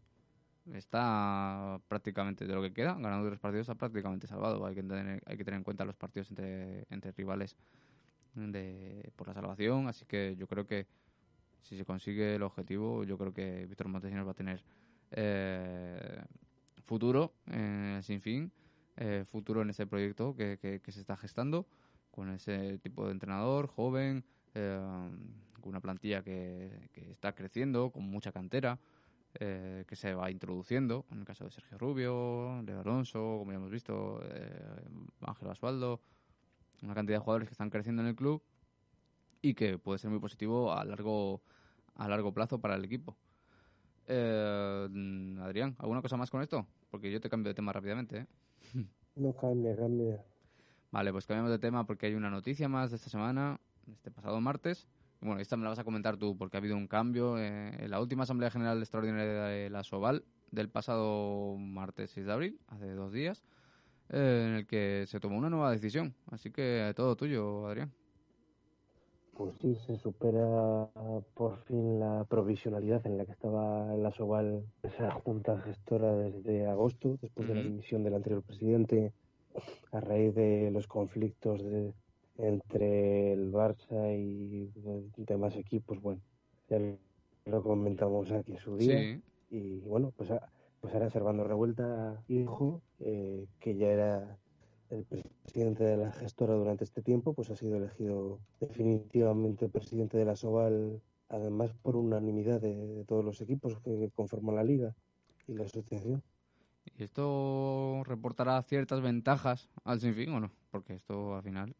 [0.74, 4.64] está prácticamente de lo que queda, ganando tres partidos está prácticamente salvado.
[4.66, 7.56] Hay que tener, hay que tener en cuenta los partidos entre, rivales
[9.16, 9.88] por la salvación.
[9.88, 10.86] Así que yo creo que
[11.60, 14.62] si se consigue el objetivo, yo creo que Víctor Montesinos va a tener
[15.12, 16.22] eh,
[16.82, 18.50] futuro en el Sinfín,
[18.96, 21.66] eh, futuro en ese proyecto que, que- se está gestando
[22.10, 24.24] con ese tipo de entrenador joven,
[24.54, 24.80] eh,
[25.62, 28.78] una plantilla que, que está creciendo, con mucha cantera,
[29.40, 33.56] eh, que se va introduciendo, en el caso de Sergio Rubio, Leo Alonso, como ya
[33.58, 34.84] hemos visto, eh,
[35.22, 36.00] Ángel Basualdo,
[36.82, 38.42] una cantidad de jugadores que están creciendo en el club
[39.40, 41.42] y que puede ser muy positivo a largo,
[41.94, 43.16] a largo plazo para el equipo.
[44.06, 44.88] Eh,
[45.40, 46.66] Adrián, ¿alguna cosa más con esto?
[46.90, 48.18] Porque yo te cambio de tema rápidamente.
[48.18, 48.26] ¿eh?
[49.14, 50.24] No cambia, cambia.
[50.90, 54.40] Vale, pues cambiamos de tema porque hay una noticia más de esta semana, este pasado
[54.40, 54.86] martes.
[55.20, 57.90] Bueno, esta me la vas a comentar tú porque ha habido un cambio eh, en
[57.90, 62.90] la última Asamblea General Extraordinaria de la SOVAL del pasado martes 6 de abril, hace
[62.92, 63.42] dos días,
[64.08, 66.14] eh, en el que se tomó una nueva decisión.
[66.30, 67.92] Así que todo tuyo, Adrián.
[69.36, 70.88] Pues sí, se supera
[71.34, 77.18] por fin la provisionalidad en la que estaba la Soval, esa junta gestora desde agosto,
[77.20, 79.12] después de la dimisión del anterior presidente,
[79.92, 81.92] a raíz de los conflictos de-
[82.38, 84.70] entre el Barça y
[85.16, 86.00] demás equipos.
[86.00, 86.20] Bueno,
[86.68, 86.78] ya
[87.46, 88.98] lo comentamos aquí en su día.
[89.02, 90.48] Sí, Y bueno, pues, a-
[90.80, 94.38] pues ahora Servando Revuelta, hijo, eh, que ya era
[94.92, 100.24] el presidente de la gestora durante este tiempo, pues ha sido elegido definitivamente presidente de
[100.26, 104.94] la Soval, además por unanimidad de, de todos los equipos que conforman la liga
[105.46, 106.22] y la asociación.
[106.84, 110.52] ¿y esto reportará ciertas ventajas al Sinfín o no?
[110.70, 111.76] Porque esto al final...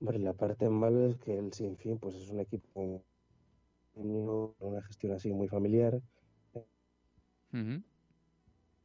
[0.00, 3.02] Hombre, la parte mala es que el Sinfín pues es un equipo
[3.94, 6.02] con una gestión así muy familiar,
[7.52, 7.82] en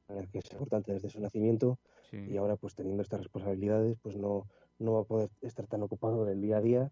[0.07, 1.79] el que es importante desde su nacimiento
[2.11, 2.17] sí.
[2.29, 4.45] y ahora pues teniendo estas responsabilidades pues no,
[4.79, 6.91] no va a poder estar tan ocupado del día a día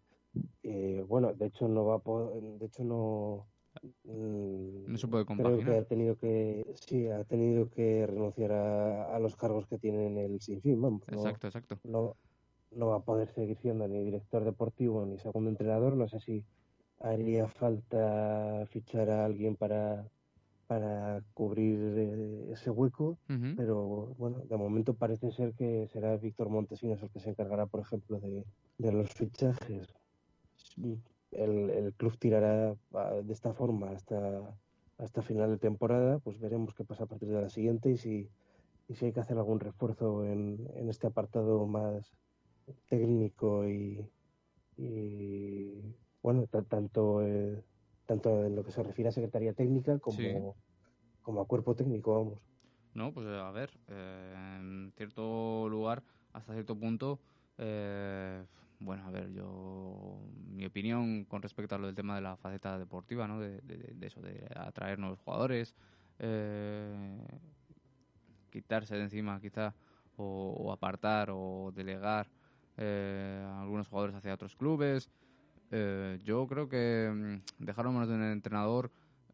[0.64, 3.48] Eh, bueno de hecho no va a poder, de hecho no
[4.04, 5.78] mm, No se puede creo que compaginar.
[5.80, 10.18] ha tenido que sí ha tenido que renunciar a, a los cargos que tiene en
[10.18, 11.80] el sinfín vamos no, Exacto, exacto.
[11.84, 12.16] no
[12.72, 16.46] no va a poder seguir siendo ni director deportivo ni segundo entrenador no sé si
[17.00, 20.06] haría falta fichar a alguien para
[20.70, 23.18] para cubrir eh, ese hueco
[23.58, 27.82] pero bueno, de momento parece ser que será Víctor Montesinos el que se encargará, por
[27.82, 28.46] ejemplo, de,
[28.78, 29.88] de los fichajes.
[31.32, 34.42] El, el club tirará ah, de esta forma hasta,
[34.98, 38.30] hasta final de temporada, pues veremos qué pasa a partir de la siguiente y si,
[38.88, 42.12] y si hay que hacer algún refuerzo en, en este apartado más
[42.90, 44.06] técnico y,
[44.78, 45.82] y
[46.24, 47.62] bueno, ta- tanto, eh,
[48.10, 50.34] tanto en lo que se refiere a Secretaría Técnica como, Sí.
[51.22, 52.40] como a cuerpo técnico, vamos.
[52.96, 56.02] No, pues a ver, eh, en cierto lugar,
[56.34, 57.20] hasta cierto punto,
[57.60, 58.44] eh,
[58.80, 60.18] bueno, a ver, yo,
[60.48, 63.40] mi opinión con respecto a lo del tema de la faceta deportiva, ¿no?
[63.40, 65.76] De, de- de eso, de atraer nuevos jugadores,
[66.18, 67.16] eh,
[68.50, 69.76] quitarse de encima quizá,
[70.18, 72.32] o, o apartar o delegar
[72.78, 75.12] eh, a algunos jugadores hacia otros clubes.
[75.72, 77.12] Eh, yo creo que
[77.60, 78.92] mm, dejarlo en manos de un entrenador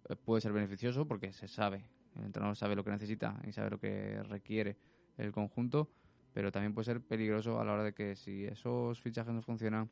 [0.10, 1.86] eh, puede ser beneficioso porque se sabe,
[2.18, 4.76] el entrenador sabe lo que necesita y sabe lo que requiere
[5.18, 5.90] el conjunto,
[6.34, 9.90] pero también puede ser peligroso a la hora de que si esos fichajes no funcionan,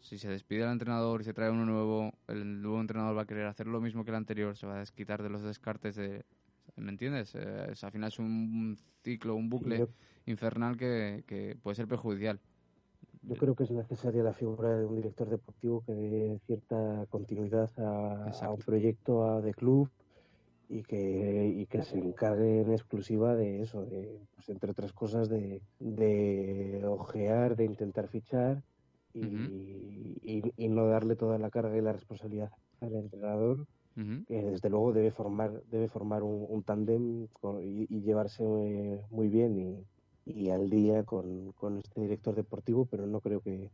[0.00, 3.26] si se despide al entrenador y se trae uno nuevo, el nuevo entrenador va a
[3.26, 6.24] querer hacer lo mismo que el anterior, se va a desquitar de los descartes de...
[6.76, 7.34] ¿Me entiendes?
[7.34, 9.78] Eh, es- al final es un ciclo, un bucle
[10.26, 12.38] infernal que, que puede ser perjudicial.
[13.28, 17.70] Yo creo que es necesaria la figura de un director deportivo que dé cierta continuidad
[17.78, 19.88] a, un proyecto a- de club
[20.68, 25.28] y que, y que se encargue en exclusiva de eso, de, pues, entre otras cosas,
[25.28, 28.62] de, de ojear, de intentar fichar
[29.14, 29.20] y,
[30.22, 33.66] y- y no darle toda la carga y la responsabilidad al entrenador,
[34.26, 37.26] que desde luego debe formar, debe formar un, un tándem
[37.62, 39.86] y, y llevarse eh, muy bien
[40.24, 43.70] y, al día con, con este director deportivo, pero no creo que,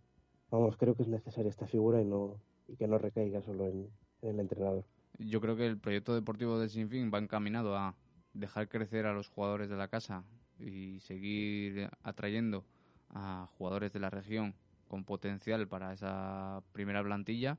[0.50, 2.36] vamos, creo que es necesaria esta figura y no
[2.68, 3.88] y que no recaiga solo en,
[4.22, 4.84] en el entrenador.
[5.18, 7.96] Yo creo que el proyecto deportivo de Sinfín va encaminado a
[8.32, 10.24] dejar crecer a los jugadores de la casa
[10.58, 12.64] y seguir atrayendo
[13.10, 14.54] a jugadores de la región
[14.88, 17.58] con potencial para esa primera plantilla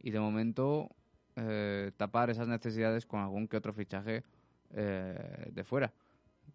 [0.00, 0.90] y de momento
[1.36, 4.22] eh, tapar esas necesidades con algún que otro fichaje
[4.70, 5.92] eh, de fuera.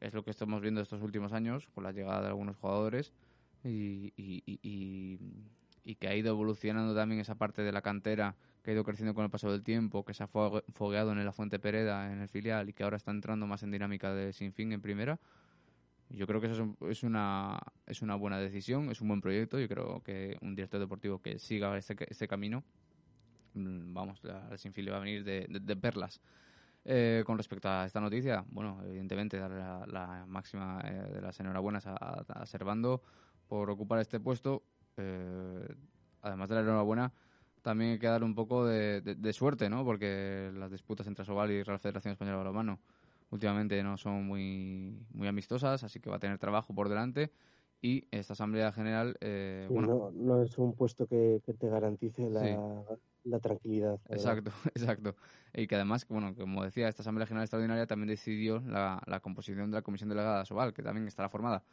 [0.04, 3.13] Es lo que estamos viendo estos últimos años con la llegada de algunos jugadores
[3.63, 5.18] y, y- y-
[5.86, 9.13] y- que ha ido evolucionando también esa parte de la cantera que ha ido creciendo
[9.13, 12.20] con el paso del tiempo, que se ha fogue- fogueado en la Fuente Pereda, en
[12.20, 15.20] el filial, y que ahora está entrando más en dinámica de sin fin en primera.
[16.10, 19.22] Yo creo que eso es, un- es una, es una buena decisión, es un buen
[19.22, 19.58] proyecto.
[19.60, 22.63] Yo creo que un director deportivo que siga este, este camino,
[23.54, 26.20] mm, vamos, al Sinfín le va a venir de, de- de perlas.
[26.86, 31.39] Eh, con respecto a esta noticia, bueno, evidentemente darle la, la máxima eh, de las
[31.39, 33.02] enhorabuenas a, a, Servando
[33.48, 34.63] por ocupar este puesto.
[34.98, 35.67] Eh,
[36.22, 37.13] además de la enhorabuena,
[37.62, 39.86] también hay que dar un poco de, de- de suerte, ¿no?
[39.86, 42.80] Porque las disputas entre Sobal y Real Federación Española de Balonmano
[43.30, 47.32] últimamente no son muy, muy amistosas, así que va a tener trabajo por delante.
[47.82, 51.69] Y esta Asamblea General, eh, Sí, bueno, no, no es un puesto que, que te
[51.69, 52.58] garantice la, Sí.
[53.23, 53.99] La tranquilidad.
[54.09, 55.15] Exacto, exacto.
[55.53, 59.75] Y que además, bueno, como decía, esta Asamblea General Extraordinaria también decidió la, composición de
[59.75, 61.63] la Comisión Delegada de Sobal, que también estará formada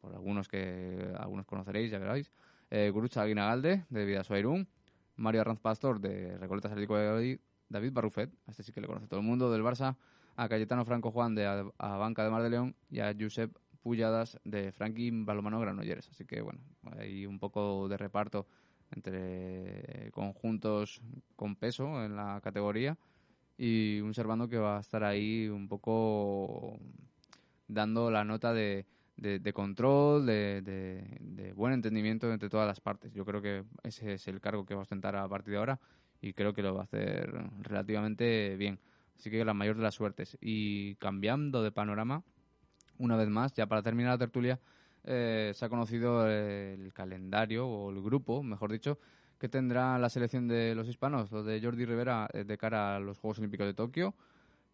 [0.00, 2.30] por algunos que algunos conoceréis, ya veréis.
[2.70, 4.68] Eh, Gurucha Aguinagalde, de Vidasoa Irún,
[5.16, 9.18] Mario Arranz Pastor, de Recoletas Atlético de David Barrufet, este sí que le conoce todo
[9.18, 9.96] el mundo, del Barça,
[10.36, 14.38] a Cayetano Franco Juan, de a, Banca de Mar de León, y a Josep Pulladas,
[14.44, 16.08] de Frankie Balomano Granollers.
[16.10, 16.60] Así que, bueno,
[16.96, 18.46] hay un poco de reparto
[18.92, 21.00] entre conjuntos
[21.36, 22.96] con peso en la categoría
[23.56, 26.78] y un Servando que va a estar ahí un poco
[27.66, 33.12] dando la nota de, de- control, de, de- de buen entendimiento entre todas las partes.
[33.12, 35.80] Yo creo que ese es el cargo que va a ostentar a partir de ahora
[36.20, 38.78] y creo que lo va a hacer relativamente bien.
[39.16, 40.38] Así que la mayor de las suertes.
[40.40, 42.22] Y cambiando de panorama,
[42.98, 44.60] una vez más, ya para terminar la tertulia,
[45.10, 48.98] eh, se ha conocido el calendario, o el grupo, mejor dicho,
[49.38, 53.00] que tendrá la selección de los hispanos, los de Jordi Rivera, eh, de cara a
[53.00, 54.14] los Juegos Olímpicos de Tokio,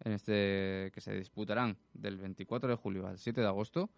[0.02, 3.90] en este que se disputarán del 24 de julio al 7 de agosto.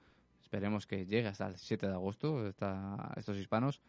[0.42, 3.80] Esperemos que llegue hasta el 7 de agosto estos hispanos.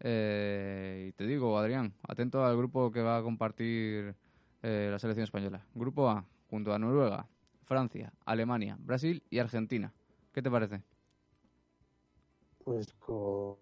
[0.00, 4.14] Eh, y te digo, Adrián, atento al grupo que va a compartir
[4.62, 5.64] eh, la selección española.
[5.74, 7.26] Grupo A, junto a Noruega,
[7.64, 9.92] Francia, Alemania, Brasil y Argentina.
[10.32, 10.82] ¿Qué te parece?
[12.64, 13.56] Pues con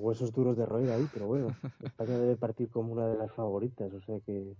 [0.00, 1.48] huesos duros de roer ahí, pero bueno,
[1.82, 4.54] España debe partir como una de las favoritas, o sea que,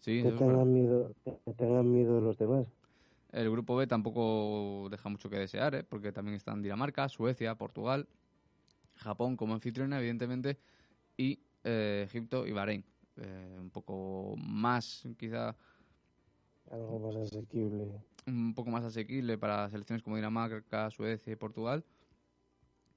[0.00, 2.66] Sí, que tengan miedo, que tengan miedo los demás.
[3.32, 5.84] El grupo B tampoco deja mucho que desear, ¿eh?
[5.84, 8.08] porque también están Dinamarca, Suecia, Portugal,
[8.96, 10.58] Japón como anfitriona, evidentemente,
[11.16, 12.84] y eh, Egipto y Bahrein.
[13.16, 15.54] Eh, un poco más, quizá,
[16.70, 17.86] Algo más asequible.
[18.26, 21.84] un poco más asequible para selecciones como Dinamarca, Suecia y Portugal.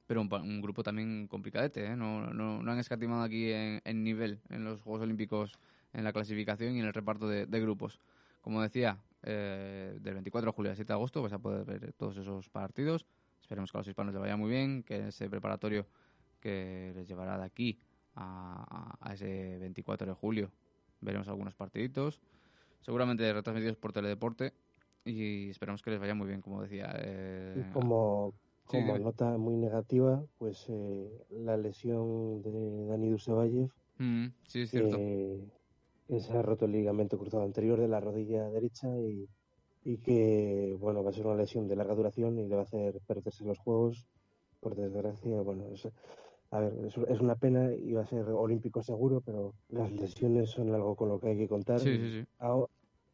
[0.08, 1.96] Pero un, un grupo también complicadete, ¿eh?
[1.96, 5.54] No, no, no han escatimado aquí en, en nivel en los Juegos Olímpicos,
[5.94, 8.00] en la clasificación y en el reparto de, de grupos.
[8.42, 11.94] Como decía, eh, del 24 de julio al 7 de agosto vas a poder ver
[11.94, 13.06] todos esos partidos.
[13.42, 15.86] Esperemos que a los hispanos les vaya muy bien, que ese preparatorio
[16.42, 17.80] que les llevará de aquí
[18.16, 20.52] a, a- a ese 24 de julio
[21.02, 22.20] veremos algunos partiditos,
[22.82, 24.54] seguramente retransmitidos por Teledeporte
[25.06, 26.94] y esperamos que les vaya muy bien, como decía.
[26.98, 28.34] eh, como,
[28.74, 34.98] como nota muy negativa, pues eh, la lesión de Dani Dusevayev, mm, sí, es cierto.
[34.98, 35.40] que,
[36.08, 39.30] que se ha roto el ligamento cruzado anterior de la rodilla derecha y,
[39.84, 42.66] y que, bueno, va a ser una lesión de larga duración y le va a
[42.66, 44.08] hacer perderse los juegos,
[44.60, 45.42] por desgracia.
[45.42, 45.88] Bueno, es,
[46.50, 50.74] a ver, es, una pena y va a ser olímpico seguro, pero las lesiones son
[50.74, 51.80] algo con lo que hay que contar.
[51.80, 52.28] Sí, sí, sí.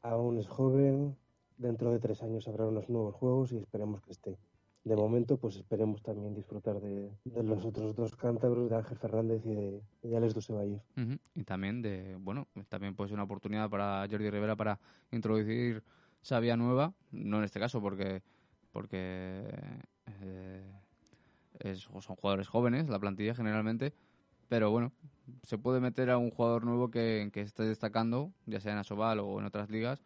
[0.01, 1.18] Aún es joven,
[1.57, 4.38] dentro de tres años habrá unos nuevos juegos y esperemos que esté.
[4.84, 7.11] De momento, pues esperemos también disfrutar de,
[7.43, 10.82] los otros dos cántabros, de Ángel Fernández y de, de Alex Dusevayev.
[10.97, 14.80] Ujú, Y también de, bueno, también puede ser una oportunidad para Jordi Rivera para
[15.11, 15.84] introducir
[16.21, 18.21] Sabia nueva, no en este caso porque
[18.71, 19.43] porque
[20.21, 20.63] eh,
[21.75, 23.93] son jugadores jóvenes, la plantilla generalmente,
[24.47, 24.91] pero bueno,
[25.43, 29.19] se puede meter a un jugador nuevo que, que esté destacando, ya sea en Asobal
[29.19, 30.03] o en otras ligas,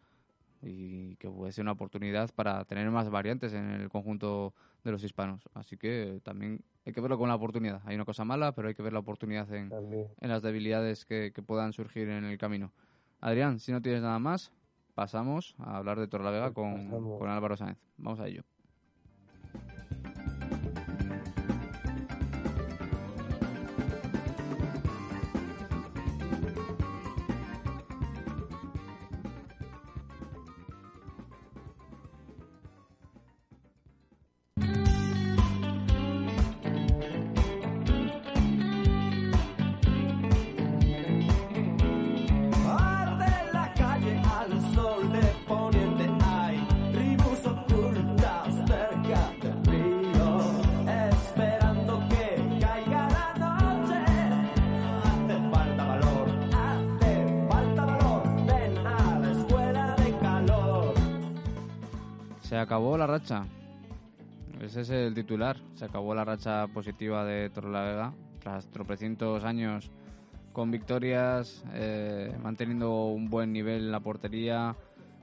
[0.64, 5.04] y que puede ser una oportunidad para tener más variantes en el conjunto de los
[5.04, 5.48] hispanos.
[5.54, 7.82] Así que también hay que verlo con la oportunidad.
[7.84, 11.32] Hay una cosa mala, pero hay que ver la oportunidad en, en las debilidades que,
[11.34, 12.72] que puedan surgir en el camino.
[13.20, 14.52] Adrián, si no tienes nada más,
[14.94, 17.78] pasamos a hablar de Torrelavega Pues con, con Álvaro Sáenz.
[17.96, 18.44] Vamos a ello.
[64.74, 65.56] Ese es el titular.
[65.74, 69.88] Se acabó la racha positiva de Torrelavega tras tropecientos años
[70.52, 74.74] con victorias, eh, manteniendo un buen nivel en la portería,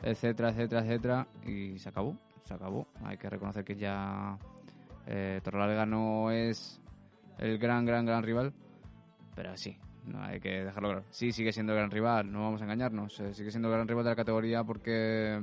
[0.03, 1.27] etcétera, etcétera, etcétera.
[1.45, 2.87] Y se acabó, se acabó.
[3.03, 4.37] Hay que reconocer que ya
[5.05, 6.79] eh, Torrelavega no es
[7.37, 8.53] el gran, gran, gran rival,
[9.35, 11.05] pero sí, no hay que dejarlo claro.
[11.09, 13.19] Sí, sigue siendo el gran rival, no vamos a engañarnos.
[13.19, 15.41] eh, sigue siendo el gran rival de la categoría porque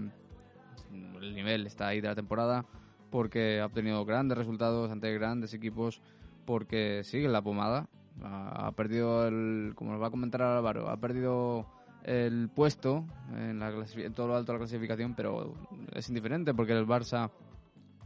[1.21, 2.65] el nivel está ahí de la temporada,
[3.11, 6.01] porque ha obtenido grandes resultados ante grandes equipos,
[6.45, 7.89] porque sigue la pomada.
[8.23, 11.67] Ha perdido el, como nos va a comentar Álvaro, ha perdido
[12.05, 13.05] el puesto
[13.37, 13.61] en,
[14.15, 15.55] todo lo alto de la clasificación, pero
[15.93, 17.31] es indiferente porque el Barça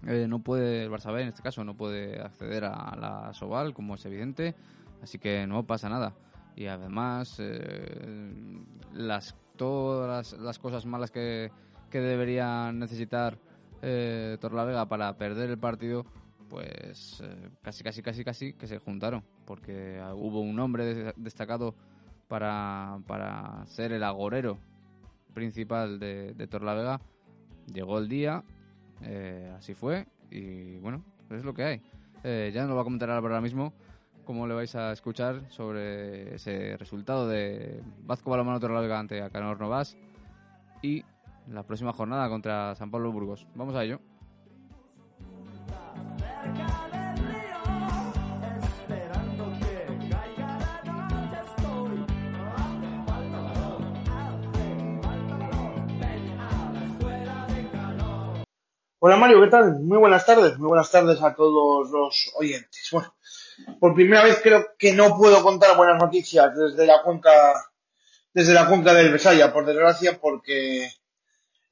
[0.07, 3.73] eh, no puede, el Barça B en este caso, no puede acceder a la Soval,
[3.73, 4.55] como es evidente,
[5.03, 6.15] así que no pasa nada.
[6.57, 11.51] Y además, eh, las, todas las, las cosas malas que,
[11.91, 13.39] que deberían necesitar
[13.83, 16.07] eh, Torlavega para perder el partido,
[16.49, 21.75] pues eh, casi, casi, casi, casi que se juntaron, porque hubo un hombre des- destacado
[22.29, 24.59] para, para ser el agorero
[25.35, 27.01] principal de, de Torlavega.
[27.73, 28.43] Llegó el día,
[29.03, 31.83] eh, así fue, y bueno, es lo que hay.
[32.25, 33.73] Eh, ya nos lo va a comentar ahora mismo
[34.25, 39.97] cómo le vais a escuchar sobre ese resultado de Vasco Balomano Torlavega ante Acanor Novas
[40.83, 41.05] y
[41.49, 43.47] la próxima jornada contra San Pablo Burgos.
[43.55, 44.01] Vamos a ello.
[59.05, 59.81] Hola Mario, ¿qué tal?
[59.81, 62.89] Muy buenas tardes, muy buenas tardes a todos los oyentes.
[62.93, 63.13] Bueno,
[63.81, 67.33] por primera vez creo que no puedo contar buenas noticias desde la cuenca,
[68.33, 70.89] desde la cuenca del Besaya, por desgracia, porque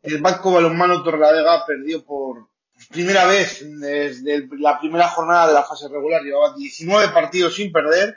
[0.03, 2.49] el Vasco Balonmano Torrelavega perdió por
[2.91, 6.23] primera vez desde la primera jornada de la fase regular.
[6.23, 8.17] Llevaba 19 partidos sin perder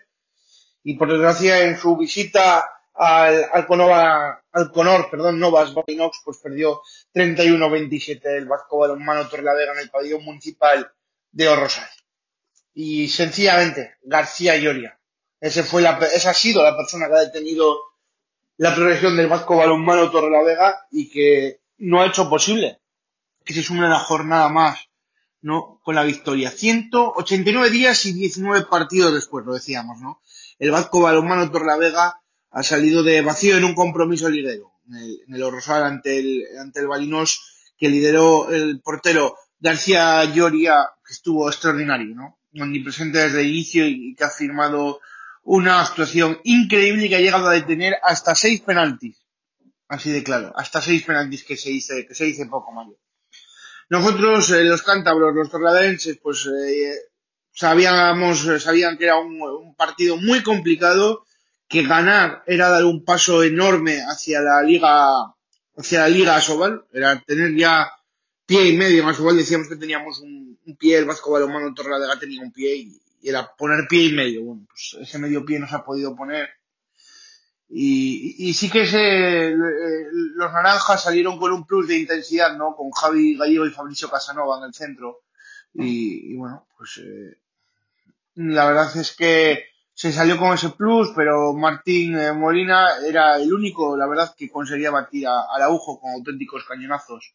[0.84, 6.38] y por desgracia en su visita al, al, Conova- al Conor, perdón, Novas Boinox, pues
[6.38, 6.82] perdió
[7.14, 10.92] 31-27 el Vasco Balonmano Torrelavega en el pabellón municipal
[11.32, 11.88] de Orrosal.
[12.74, 14.98] Y sencillamente, García Lloria.
[15.40, 17.78] Ese fue la, esa ha sido la persona que ha detenido
[18.58, 22.80] la progresión del Vasco Balonmano Torrelavega y que no ha hecho posible
[23.44, 24.80] que se sume una jornada más,
[25.42, 25.80] ¿no?
[25.84, 26.50] Con la victoria.
[26.52, 30.22] 189 días y 19 partidos después, lo decíamos, ¿no?
[30.60, 32.22] El Vasco Balonmano Torrelavega
[32.52, 36.44] ha salido de vacío en un compromiso liguero en el, en el Orrosal ante el,
[36.60, 42.40] ante el Balinos que lideró el portero García Lloria, que estuvo extraordinario, ¿no?
[42.60, 45.00] Omnipresente desde el inicio y, y que ha firmado
[45.44, 49.23] una actuación increíble y que ha llegado a detener hasta seis penaltis.
[49.88, 52.98] Así de claro, hasta seis penaltis que se dice, que se dice poco, Mario.
[53.90, 56.96] Nosotros, eh, los cántabros, los torladenses, pues eh,
[57.52, 61.26] sabíamos, eh, sabían que era un, partido muy complicado,
[61.68, 65.34] que ganar era dar un paso enorme hacia la liga,
[65.76, 67.92] hacia la liga Asobal, era tener ya
[68.46, 72.42] pie y medio en Asobal, decíamos que teníamos un, pie, el Vasco Balonmano Torrelavega tenía
[72.42, 75.68] un pie y, y era poner pie y medio, bueno, pues ese medio pie no
[75.68, 76.50] se ha podido poner
[77.76, 79.56] y, y sí que se, eh,
[80.36, 82.76] los naranjas salieron con un plus de intensidad, ¿no?
[82.76, 85.24] Con Javi Gallego y Fabricio Casanova en el centro.
[85.74, 87.40] Y, bueno, pues eh,
[88.36, 93.52] la verdad es que se salió con ese plus, pero Martín eh, Molina era el
[93.52, 97.34] único, la verdad, que conseguía batir a, Araujo con auténticos cañonazos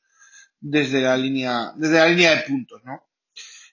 [0.60, 3.08] desde la línea, desde la línea de puntos, ¿no?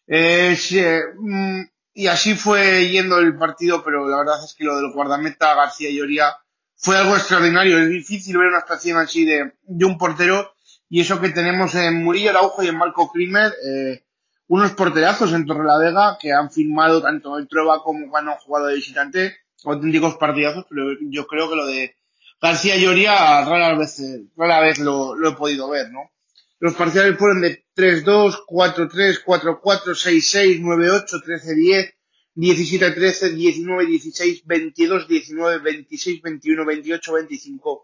[0.07, 0.81] Eh, sí,
[1.19, 1.61] mm,
[1.93, 5.91] y así fue yendo el partido, pero la verdad es que lo del guardameta García
[5.91, 6.35] Lloria
[6.77, 7.79] fue algo extraordinario.
[7.79, 10.53] Es difícil ver una actuación así de, de un portero
[10.89, 14.05] Y eso que tenemos en Murillo Araujo y en Marco Krimer, eh,
[14.47, 18.75] unos porterazos en Torrelavega que han firmado tanto el Trueba como cuando han jugado de
[18.75, 21.95] visitante, auténticos partidazos, pero yo creo que lo de
[22.39, 23.99] García Lloria rara vez,
[24.35, 26.11] rara vez lo, lo he podido ver, ¿no?
[26.59, 31.94] Los parciales fueron de 3-2, 4-3, 4-4, 6-6, 9-8, 13-10,
[32.35, 36.65] 17-13, 19-16, 22-19, 26-21,
[37.01, 37.83] 28-25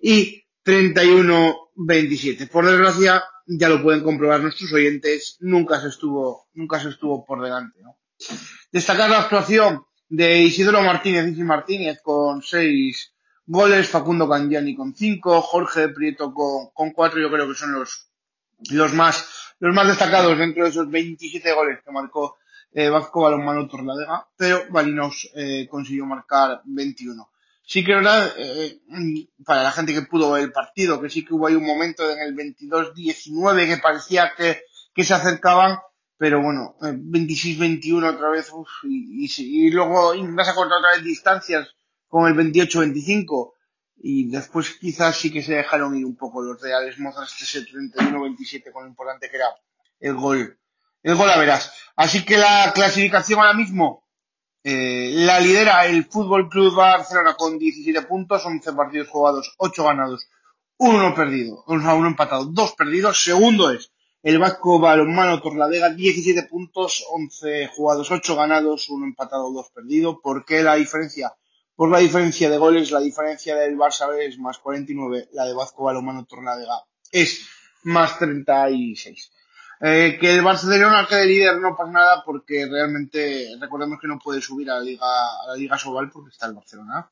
[0.00, 2.48] y 31-27.
[2.48, 7.42] Por desgracia, ya lo pueden comprobar nuestros oyentes, nunca se estuvo, nunca se estuvo por
[7.42, 7.98] delante, ¿no?
[8.70, 13.12] Destacar la actuación de Isidoro Martínez y Martínez con seis
[13.46, 18.10] goles, Facundo Candiani con cinco, Jorge Prieto con, con cuatro, yo creo que son los,
[18.70, 19.28] los más,
[19.58, 22.36] los más destacados dentro de esos 27 goles que marcó
[22.72, 27.30] eh, Vasco Balonmano Torladega, pero Balinos eh, consiguió marcar 21.
[27.62, 28.80] Sí que verdad, eh,
[29.44, 32.10] para la gente que pudo ver el partido, que sí que hubo ahí un momento
[32.10, 34.62] en el 22-19 que parecía que,
[34.92, 35.78] que se acercaban,
[36.16, 40.96] pero bueno, eh, 26-21 otra vez, uf, y, y, y luego vas a cortar otra
[40.96, 41.68] vez distancias
[42.08, 43.52] con el 28-25,
[44.02, 48.72] y después quizás sí que se dejaron ir un poco los reales mozas ese 31-27
[48.72, 49.48] con lo importante que era
[50.00, 50.58] el gol,
[51.02, 51.72] el gol a verás.
[51.96, 54.04] Así que la clasificación ahora mismo,
[54.62, 60.28] eh, la lidera el Fútbol Club Barcelona con 17 puntos, 11 partidos jugados, 8 ganados,
[60.78, 63.22] 1 perdido, o sea, 1 empatado, 2 perdidos.
[63.22, 63.92] Segundo es
[64.22, 70.20] el Vasco Balonmano Torlavega, 17 puntos, 11 jugados, 8 ganados, 1 empatado, 2 perdido.
[70.20, 71.34] ¿Por qué la diferencia?
[71.74, 75.84] Por la diferencia de goles, la diferencia del Barça es más 49, la de Vasco
[75.84, 77.46] Balonmano Torlavega es
[77.84, 79.32] más 36.
[79.82, 84.42] Eh, que el Barcelona quede líder no pasa nada porque realmente recordemos que no puede
[84.42, 87.10] subir a la Liga, a la Liga Sobal porque está el Barcelona.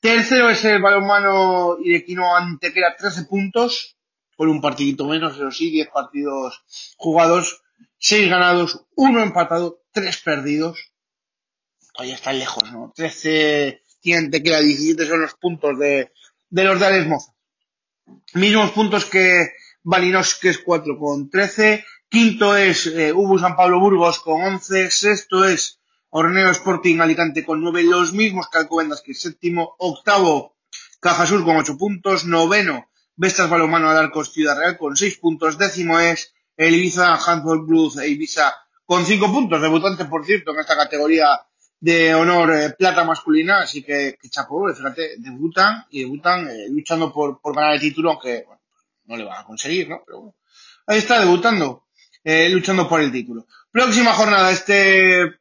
[0.00, 3.96] Tercero es el balonmano Irequino Antequera, 13 puntos,
[4.36, 6.62] con un partidito menos, eso sí, 10 partidos
[6.98, 7.62] jugados,
[7.98, 10.92] 6 ganados, 1 empatado, 3 perdidos.
[11.94, 12.92] Todavía están lejos, ¿no?
[12.94, 16.12] 13 tiene Antequera, 17 son los puntos de,
[16.50, 17.32] de los de Alex Moza.
[18.34, 19.48] Mismos puntos que
[19.88, 21.84] Balinos, que es 4 con 13.
[22.08, 24.90] Quinto es eh, Ubu San Pablo Burgos con 11.
[24.90, 25.78] Sexto es
[26.10, 27.84] Orneo Sporting Alicante con 9.
[27.84, 29.76] Los mismos que que es séptimo.
[29.78, 30.56] Octavo,
[30.98, 32.24] Cajasur con 8 puntos.
[32.24, 35.56] Noveno, Vestas Balomano Alarcos Ciudad Real con 6 puntos.
[35.56, 39.62] Décimo es el Ibiza Blues e Ibiza con 5 puntos.
[39.62, 41.28] Debutante, por cierto, en esta categoría
[41.78, 43.60] de honor eh, plata masculina.
[43.60, 48.10] Así que, que chapó, fíjate, debutan y debutan eh, luchando por, por ganar el título,
[48.10, 48.46] aunque
[49.06, 50.02] no le van a conseguir, ¿no?
[50.04, 50.36] Pero bueno,
[50.86, 51.86] ahí está debutando,
[52.24, 53.46] eh, luchando por el título.
[53.70, 55.40] Próxima jornada este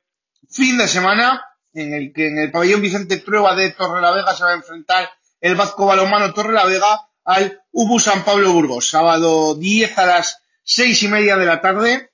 [0.49, 1.43] fin de semana,
[1.74, 5.09] en el que en el pabellón Vicente Trueba de Torrelavega se va a enfrentar
[5.41, 11.07] el Vasco Balomano Torrelavega al UBU San Pablo Burgos, sábado 10 a las seis y
[11.07, 12.11] media de la tarde,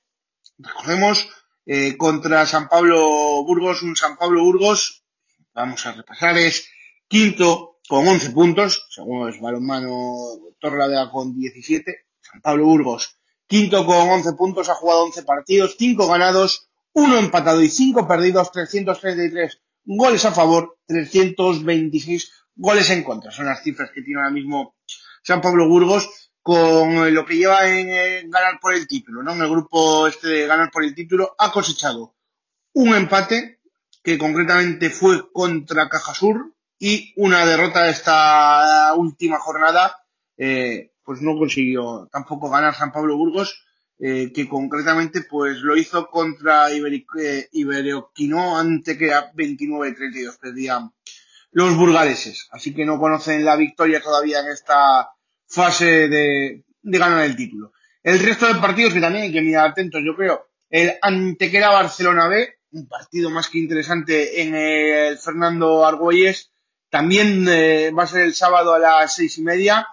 [0.58, 1.28] recordemos,
[1.66, 2.98] eh, contra San Pablo
[3.44, 5.04] Burgos, un San Pablo Burgos,
[5.54, 6.68] vamos a repasar, es
[7.08, 10.14] quinto con 11 puntos, según es balonmano
[10.58, 16.06] Torrelavega con 17, San Pablo Burgos, quinto con 11 puntos, ha jugado 11 partidos, 5
[16.06, 23.30] ganados, 1 empatado y 5 perdidos, 333 goles a favor, 326 goles en contra.
[23.30, 24.76] Son las cifras que tiene ahora mismo
[25.22, 29.32] San Pablo Burgos con lo que lleva en ganar por el título, ¿no?
[29.32, 32.16] En el grupo este de ganar por el título ha cosechado
[32.74, 33.60] un empate
[34.02, 36.52] que concretamente fue contra Cajasur
[36.84, 40.04] y una derrota de esta última jornada,
[40.36, 43.64] eh, pues no consiguió tampoco ganar San Pablo Burgos,
[44.00, 50.90] eh, que concretamente pues lo hizo contra Iberi eh, Iberoquino ante que era 29-32 perdían
[51.52, 52.48] los burgaleses.
[52.50, 55.08] Así que no conocen la victoria todavía en esta
[55.46, 57.74] fase de, de ganar el título.
[58.02, 62.26] El resto de partidos que también hay que mirar atentos, yo creo, el Antequera Barcelona
[62.26, 66.51] B, un partido más que interesante en el Fernando Argüelles,
[66.92, 69.88] también eh, va a ser el sábado a las seis y media,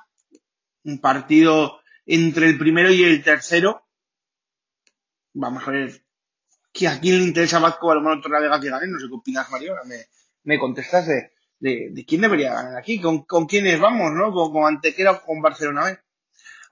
[0.83, 3.87] un partido entre el primero y el tercero.
[5.31, 6.03] Vamos a ver
[6.73, 9.75] que a quién le interesa Vasco Balomano Torrelavega que gane, no sé qué opinas, Mario,
[9.85, 10.07] me,
[10.43, 14.33] me contestas de, de, quién debería ganar aquí, con, con quiénes vamos, ¿no?
[14.33, 15.99] Con, con Antequera o con Barcelona B.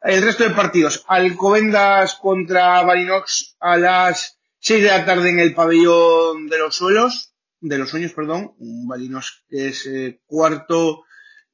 [0.01, 5.55] El resto de partidos, Alcobendas contra Barinox a las 6 de la tarde en el
[5.55, 11.03] pabellón de los suelos, de los sueños, perdón, un Barinox que es eh, cuarto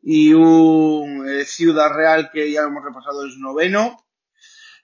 [0.01, 4.05] y un eh, Ciudad Real que ya hemos repasado es noveno.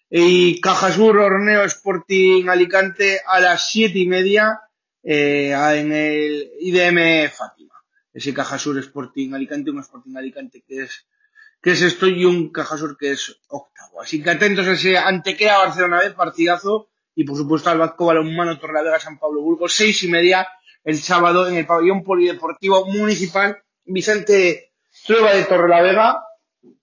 [0.09, 4.59] Y Cajasur Horneo Sporting Alicante a las siete y media
[5.03, 7.76] eh, en el IDM Fátima.
[8.11, 11.05] Ese Cajasur Sporting Alicante, un Sporting Alicante que es
[11.61, 14.01] que es esto, y un Cajasur que es octavo.
[14.01, 18.57] Así que atentos a ese Antequera Barcelona B, partidazo, y por supuesto al Vasco Balonmano
[18.57, 20.47] Torrelavega San Pablo Burgos, seis y media
[20.84, 24.72] el sábado en el pabellón polideportivo municipal Vicente
[25.06, 26.24] Trueba de Torrelavega,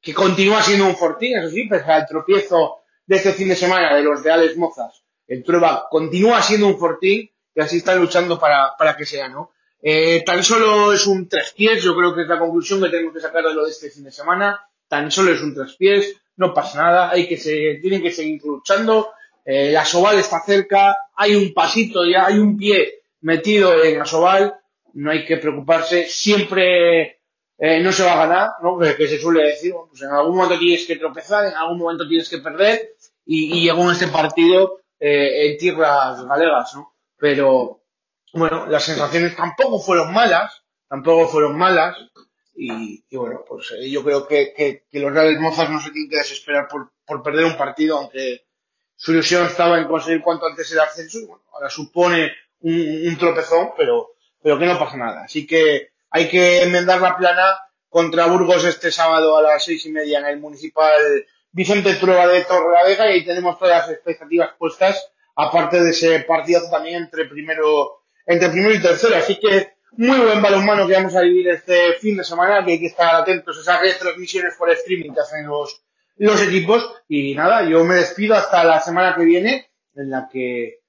[0.00, 3.94] que continúa siendo un fortín, eso sí, pese al tropiezo de este fin de semana
[3.94, 5.02] de los de Alex Mozas.
[5.26, 9.52] El Trueba continúa siendo un fortín y así están luchando para, para que sea, ¿no?
[9.82, 13.14] Eh, tan solo es un tres pies, yo creo que es la conclusión que tenemos
[13.14, 14.60] que sacar de lo de este fin de semana.
[14.88, 18.40] Tan solo es un tres pies, no pasa nada, hay que se, tienen que seguir
[18.44, 19.10] luchando.
[19.44, 24.04] Eh, la Soval está cerca, hay un pasito ya, hay un pie metido en la
[24.04, 24.54] Soval,
[24.94, 27.18] no hay que preocuparse, siempre
[27.58, 28.78] eh, no se va a ganar, ¿no?
[28.78, 32.28] Que, se suele decir, pues en algún momento tienes que tropezar, en algún momento tienes
[32.28, 36.94] que perder, y, y llegó este partido eh, en tierras galegas, ¿no?
[37.18, 37.82] Pero,
[38.32, 41.96] bueno, las sensaciones tampoco fueron malas, tampoco fueron malas,
[42.54, 46.18] y, y bueno, pues eh, yo creo que, los Reales Mozas no se tienen que
[46.18, 48.46] desesperar por, perder un partido, aunque
[48.94, 51.18] su ilusión estaba en conseguir cuanto antes el ascenso,
[51.52, 52.30] ahora supone
[52.60, 54.10] un, un tropezón, pero,
[54.42, 55.24] pero que no pasa nada.
[55.24, 57.44] Así que hay que enmendar la plana
[57.88, 60.92] contra Burgos este sábado a las seis y media en el municipal
[61.50, 66.60] Vicente Trueba de Torrelavega y ahí tenemos todas las expectativas puestas, aparte de ese partido
[66.70, 69.16] también entre primero, entre primero y tercero.
[69.16, 72.80] Así que muy buen balonmano que vamos a vivir este fin de semana, que hay
[72.80, 75.82] que estar atentos a esas retransmisiones por streaming que hacen los,
[76.16, 76.86] los equipos.
[77.08, 80.80] Y nada, yo me despido hasta la semana que viene, en la que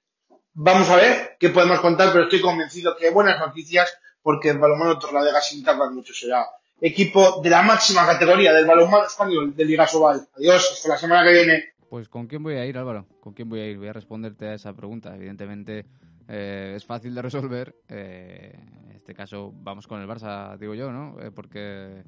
[0.58, 4.98] vamos a ver qué podemos contar, pero estoy convencido que buenas noticias, porque el balonmano
[4.98, 6.48] Torrelavega sin tardar mucho será
[6.82, 10.28] equipo de la máxima categoría del balonmano español de Liga Sobal.
[10.36, 11.64] Adiós, hasta la semana que viene.
[11.90, 13.06] Pues ¿con quién voy a ir, Álvaro?
[13.20, 13.78] ¿Con quién voy a ir?
[13.78, 15.16] Voy a responderte a esa pregunta.
[15.16, 15.86] Evidentemente
[16.28, 17.76] eh, es fácil de resolver.
[17.88, 21.18] Eh, en este caso vamos con el Barça, digo yo, ¿no?
[21.22, 22.04] Eh, porque,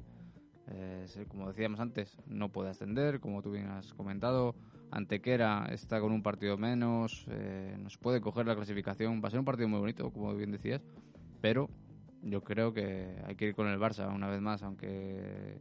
[0.72, 4.54] eh, como decíamos antes, no puede ascender, como tú bien has comentado.
[4.90, 9.20] Antequera está con un partido menos, eh, nos puede coger la clasificación.
[9.22, 10.82] Va a ser un partido muy bonito, como bien decías,
[11.40, 11.68] pero
[12.22, 15.60] yo creo que hay que ir con el Barça una vez más, aunque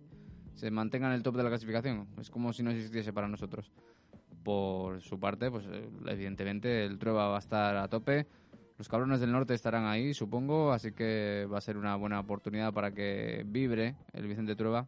[0.55, 2.07] se mantenga en el top de la clasificación.
[2.19, 3.71] Es como si no existiese para nosotros.
[4.43, 8.25] Por su parte, pues eh, evidentemente el Trueba va a estar a tope.
[8.77, 12.73] Los cabrones del norte estarán ahí, supongo, así que va a ser una buena oportunidad
[12.73, 14.88] para que vibre el Vicente Trueba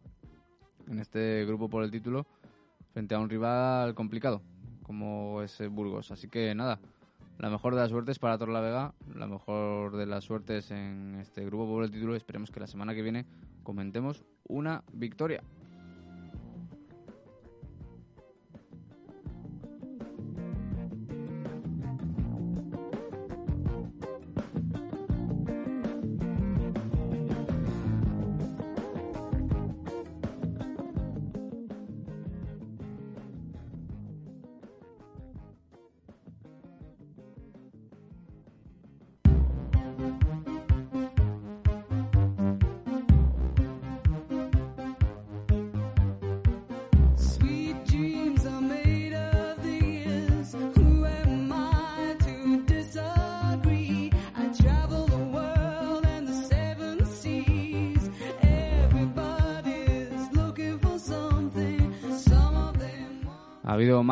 [0.88, 2.26] en este grupo por el título
[2.92, 4.42] frente a un rival complicado
[4.82, 6.10] como es Burgos.
[6.10, 6.78] Así que nada,
[7.38, 11.66] la mejor de las suertes para Torlavega, la mejor de las suertes en este grupo
[11.66, 12.14] por el título.
[12.14, 13.26] Esperemos que la semana que viene
[13.62, 15.42] comentemos una victoria.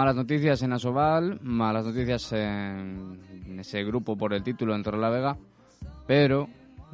[0.00, 3.20] Malas noticias en Asobal, malas noticias en,
[3.58, 5.36] ese grupo por el título en Torrelavega,
[6.06, 6.48] pero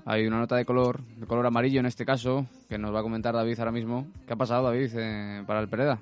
[0.04, 3.02] hay una nota de color, de color amarillo en este caso, que nos va a
[3.04, 4.08] comentar David ahora mismo.
[4.26, 6.00] ¿Qué ha pasado, David, eh, para el Pereda?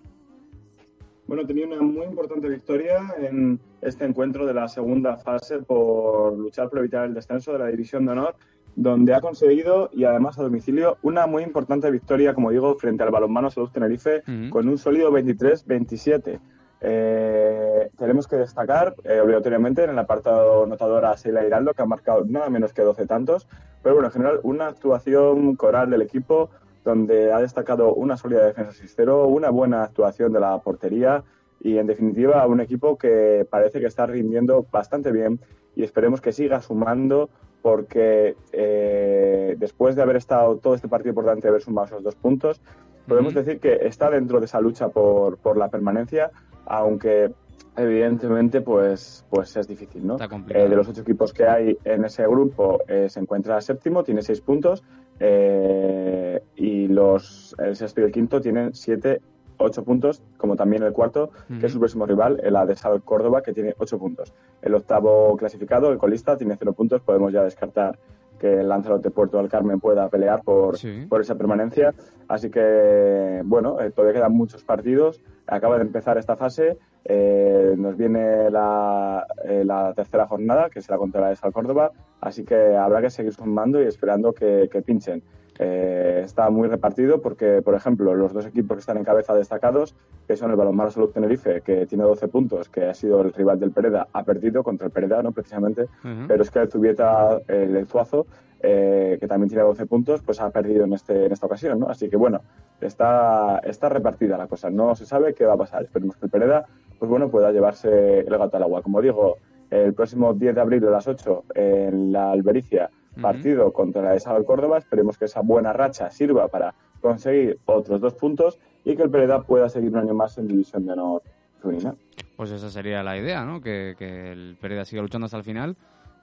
[1.27, 6.71] Bueno, tenía una muy importante victoria en este encuentro de la segunda fase por luchar
[6.71, 8.35] por evitar el descenso de la División de Honor,
[8.77, 13.11] donde ha conseguido, y además a domicilio, una muy importante victoria, como digo, frente al
[13.11, 16.41] balonmano Salud Tenerife, con un sólido 23-27.
[16.87, 21.87] Eh, tenemos que destacar eh, obligatoriamente en el apartado notador a Seila Hiraldo, que ha
[21.87, 23.49] marcado nada menos que 12 tantos,
[23.83, 26.51] pero bueno, en general una actuación coral del equipo
[26.85, 31.25] donde ha destacado una sólida defensa 6-0, una buena actuación de la portería
[31.59, 35.41] y en definitiva un equipo que parece que está rindiendo bastante bien
[35.75, 37.31] y esperemos que siga sumando
[37.63, 42.61] porque eh, después de haber estado todo este partido de haber sumado esos dos puntos,
[43.07, 46.31] podemos decir que está dentro de esa lucha por, por la permanencia,
[46.67, 47.33] aunque
[47.77, 50.17] evidentemente pues, pues es difícil, ¿no?
[50.17, 50.29] Está.
[50.49, 54.23] Eh, de los ocho equipos que hay en ese grupo eh, se encuentra séptimo, tiene
[54.23, 54.83] seis puntos
[55.21, 59.21] eh, y los el sexto y el quinto tienen siete,
[59.59, 61.31] ocho puntos, como también el cuarto,
[61.61, 64.33] que es su próximo rival, el Adesal Córdoba, que tiene ocho puntos.
[64.63, 67.99] El octavo clasificado, el colista, tiene cero puntos, podemos ya descartar
[68.45, 71.07] que el Lanzarote Puerto del Carmen pueda pelear por, Sí.
[71.09, 71.95] por esa permanencia.
[72.29, 75.23] Así que, bueno, eh, todavía quedan muchos partidos.
[75.47, 76.77] Acaba de empezar esta fase.
[77.07, 81.91] Eh, nos viene la, eh, la tercera jornada, que será contra la de Sal Córdoba.
[82.21, 85.23] Así que habrá que seguir sumando y esperando que, que pinchen.
[85.59, 89.95] Eh, está muy repartido porque, por ejemplo, los dos equipos que están en cabeza destacados,
[90.27, 93.61] que son el Balonmano Salud Tenerife, que tiene 12 puntos, que ha sido el rival
[93.61, 95.33] del Pereda, ha perdido contra el Pereda, ¿no?
[95.33, 95.83] Precisamente.
[95.83, 96.27] Ujú.
[96.27, 98.27] Pero es que el Zubieta, el, el Zuazo,
[98.67, 101.89] eh, que también tiene 12 puntos, pues ha perdido en, este, en esta ocasión, ¿no?
[101.89, 102.41] Así que, bueno,
[102.81, 104.71] está, está repartida la cosa.
[104.71, 105.83] No se sabe qué va a pasar.
[105.85, 106.67] Esperemos que el Pereda,
[106.99, 108.83] pues bueno, pueda llevarse el gato al agua.
[108.83, 109.37] Como digo,
[109.71, 112.91] el próximo 10 de abril a las 8 en la Albericia,
[113.21, 114.79] Partido contra la ESA del Córdoba.
[114.79, 119.43] Esperemos que esa buena racha sirva para conseguir otros dos puntos y que el Pereda
[119.43, 121.23] pueda seguir un año más en División de Honor
[121.61, 121.95] femenina.
[122.37, 123.61] Pues esa sería la idea, ¿no?
[123.61, 125.77] Que, que el Pereda siga luchando hasta el final.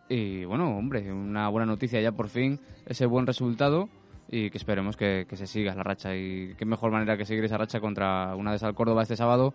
[0.10, 3.88] Y bueno, hombre, una buena noticia ya por fin, ese buen resultado
[4.30, 6.16] y que esperemos que, que se siga la racha.
[6.16, 9.54] Y qué mejor manera que seguir esa racha contra una de Sal Córdoba este sábado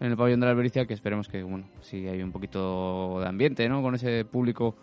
[0.00, 3.26] en el pabellón de la Albericia, que esperemos que, bueno, si hay un poquito de
[3.26, 3.82] ambiente, ¿no?
[3.82, 4.76] Con ese público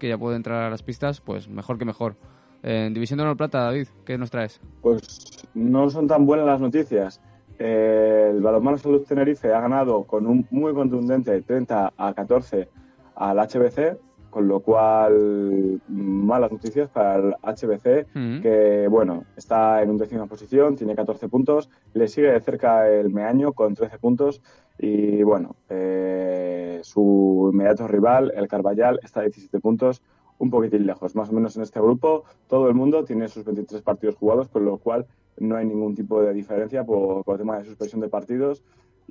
[0.00, 2.16] que ya puede entrar a las pistas, pues mejor que mejor.
[2.62, 4.60] En División de Honor Plata, David, ¿qué nos traes?
[4.82, 7.20] Pues no son tan buenas las noticias.
[7.58, 12.68] Eh, el Balonmano Salud Tenerife ha ganado con un muy contundente 30 a 14
[13.14, 13.98] al HBC,
[14.30, 18.40] con lo cual malas noticias para el HBC, Mm.
[18.40, 23.52] que bueno, está en undécima posición, tiene 14 puntos, le sigue de cerca el Meaño
[23.52, 24.40] con 13 puntos
[24.78, 30.02] y bueno, eh, su inmediato rival, el Carballal, está a 17 puntos,
[30.38, 31.14] un poquitín lejos.
[31.14, 34.64] Más o menos en este grupo todo el mundo tiene sus 23 partidos jugados, con
[34.64, 35.06] lo cual
[35.38, 38.62] no hay ningún tipo de diferencia por, por tema de suspensión de partidos.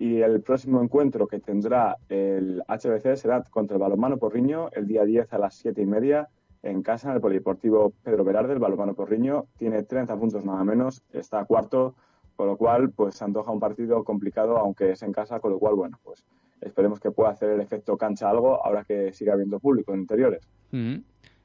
[0.02, 5.04] Y el próximo encuentro que tendrá el HBC será contra el Balonmano Porriño el día
[5.04, 6.30] 10 a las 7 y media
[6.64, 8.54] en casa en el Polideportivo Pedro Velarde.
[8.54, 11.96] El Balonmano Porriño tiene 30 puntos nada menos, está cuarto,
[12.38, 15.60] con lo cual pues se antoja un partido complicado aunque es en casa, con lo
[15.60, 16.24] cual bueno, pues
[16.62, 20.48] esperemos que pueda hacer el efecto cancha algo ahora que siga habiendo público en interiores.
[20.72, 20.96] Mm.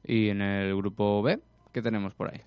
[0.05, 1.41] Y en el grupo B,
[1.73, 2.39] ¿qué tenemos por ahí?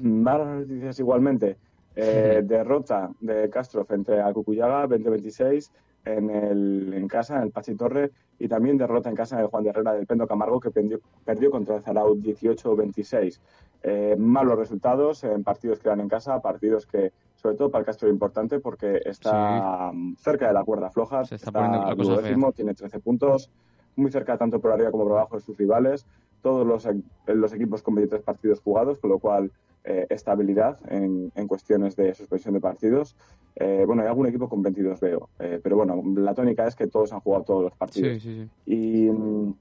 [0.00, 1.56] Malas noticias igualmente.
[1.96, 5.70] Eh, derrota de Castro frente a Cucuyaga 2026
[6.04, 9.64] en, el, en casa, en el Pachi Torre, y también derrota en casa de Juan
[9.64, 13.40] de Herrera del Pendo Camargo, que perdió, perdió contra el Zaraut 18-26.
[13.82, 17.86] Eh, malos resultados en partidos que dan en casa, partidos que, sobre todo para el
[17.86, 21.96] Castro, es importante porque está mm, cerca de la cuerda floja, Se está poniendo la
[21.96, 23.50] cosa duodécimo, tiene 13 puntos,
[23.96, 26.06] muy cerca tanto por arriba como por abajo de sus rivales,
[26.42, 26.86] todos los,
[27.26, 29.50] los equipos con 23 partidos jugados, con lo cual
[29.84, 33.16] eh, estabilidad en, en cuestiones de suspensión de partidos.
[33.56, 36.86] Eh, bueno, hay algún equipo con 22 veo, eh, pero bueno, la tónica es que
[36.86, 38.14] todos han jugado todos los partidos.
[38.14, 38.72] Sí, sí, sí.
[39.06, 39.54] Y mm,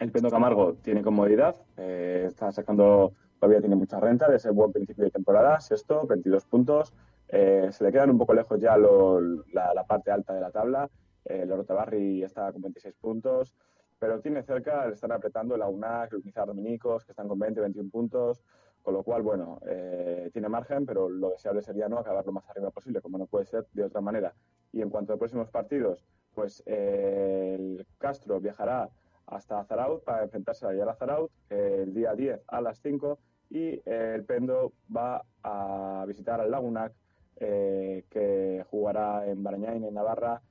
[0.00, 4.72] el Pendo Camargo tiene comodidad, eh, está sacando, todavía tiene mucha renta de ese buen
[4.72, 6.92] principio de temporada, sexto, 22 puntos.
[7.28, 10.50] Eh, se le quedan un poco lejos ya lo- la, la parte alta de la
[10.50, 10.88] tabla.
[11.24, 13.54] Eh, el Orotabarri está con 26 puntos,
[13.98, 17.60] pero tiene cerca, le están apretando la UNAC, el Unizar Dominicos, que están con 20,
[17.62, 18.42] 21 puntos.
[18.86, 22.48] Con lo cual, bueno, eh, tiene margen, pero lo deseable sería no acabar lo más
[22.48, 24.32] arriba posible, como no puede ser de otra manera.
[24.70, 28.88] Y en cuanto a próximos partidos, pues eh, el Castro viajará
[29.26, 33.18] hasta Zaraut para enfrentarse a Ayala Zaraut eh, el día 10 a las 5
[33.50, 36.92] y el Pendo va a visitar al Lagunac
[37.34, 40.42] que jugará en Barañain, en Navarra,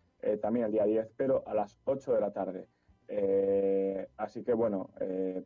[0.41, 2.67] también el día 10, pero a las 8 de la tarde.
[4.17, 4.89] Así que bueno,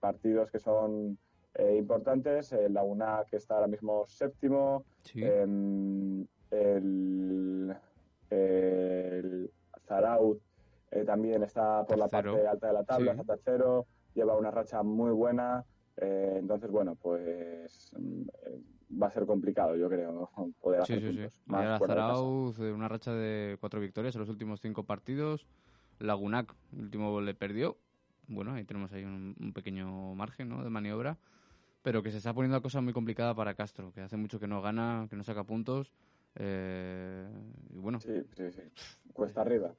[0.01, 1.19] partidos que son
[1.55, 2.51] eh, importantes.
[2.53, 4.85] El Laguna que está ahora mismo séptimo.
[5.03, 5.21] Sí.
[5.23, 7.75] em, el,
[8.29, 9.51] el
[9.87, 10.41] Zaraut
[10.91, 13.19] eh, también está por la parte alta de la tabla, Sí.
[13.21, 13.85] está tercero.
[14.15, 15.63] Lleva una racha muy buena.
[16.01, 18.61] eh, entonces, bueno, pues mm, eh,
[19.01, 20.29] va a ser complicado, yo creo,
[20.61, 21.23] poder Sí, hacer sí, sí.
[21.23, 21.41] puntos.
[21.45, 21.79] más.
[21.85, 25.45] Zarauz, eh, una racha de cuatro victorias en los últimos cinco partidos.
[25.99, 27.77] Lagunac, el último le perdió.
[28.29, 30.63] Bueno, ahí tenemos ahí un, un pequeño margen ¿no?
[30.63, 31.17] de maniobra.
[31.81, 34.47] Pero que se está poniendo la cosa muy complicada para Castro, que hace mucho que
[34.47, 35.93] no gana, que no saca puntos.
[36.35, 37.27] eh,
[37.69, 38.61] y bueno, Sí, sí, sí.
[39.13, 39.73] Cuesta arriba.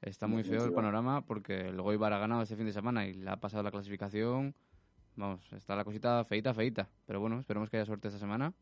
[0.00, 0.82] está muy feo el definitiva.
[0.82, 3.70] panorama porque el Goibar ha ganado este fin de semana y le ha pasado la
[3.70, 4.54] clasificación.
[5.16, 6.88] Vamos, está la cosita feita, feita.
[7.06, 8.52] Pero bueno, esperemos que haya suerte esta semana.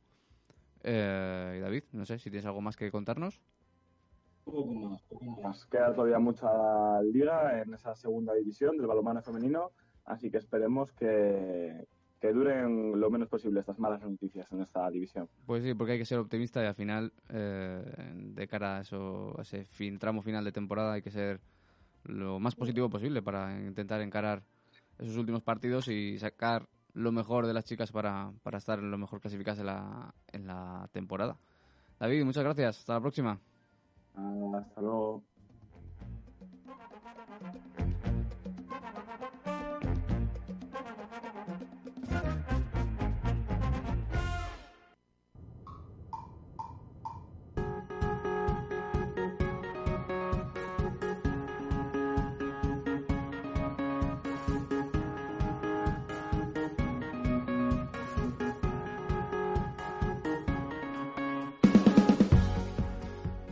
[0.83, 3.41] Eh, y David, no sé si tienes algo más que contarnos.
[4.45, 5.65] Poco más, poco más.
[5.67, 9.71] Queda todavía mucha liga en esa segunda división del balonmano femenino,
[10.05, 11.87] así que esperemos que,
[12.21, 15.29] que duren lo menos posible estas malas noticias en esta división.
[15.47, 17.83] Pues sí, porque hay que ser optimista y al final, eh,
[18.15, 21.41] de cara a, eso, a ese fin, tramo final de temporada, hay que ser
[22.05, 24.43] lo más positivo posible para intentar encarar
[24.99, 28.99] esos últimos partidos y sacar lo mejor de las chicas para, para estar en lo
[28.99, 31.39] mejor clasificadas en la, en la temporada.
[31.99, 32.81] David, muchas gracias.
[32.81, 33.39] Hasta la próxima.
[34.55, 35.23] Hasta luego.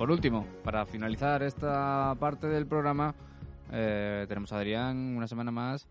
[0.09, 3.14] Por último, para finalizar esta parte del programa,
[3.70, 5.86] eh, tenemos a Adrián una semana más,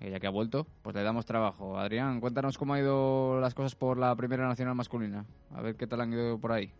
[0.00, 1.78] eh, ya que ha vuelto, pues le damos trabajo.
[1.78, 5.24] Adrián, cuéntanos cómo han ido las cosas por la Primera Nacional Masculina.
[5.50, 6.72] A ver qué tal han ido por ahí.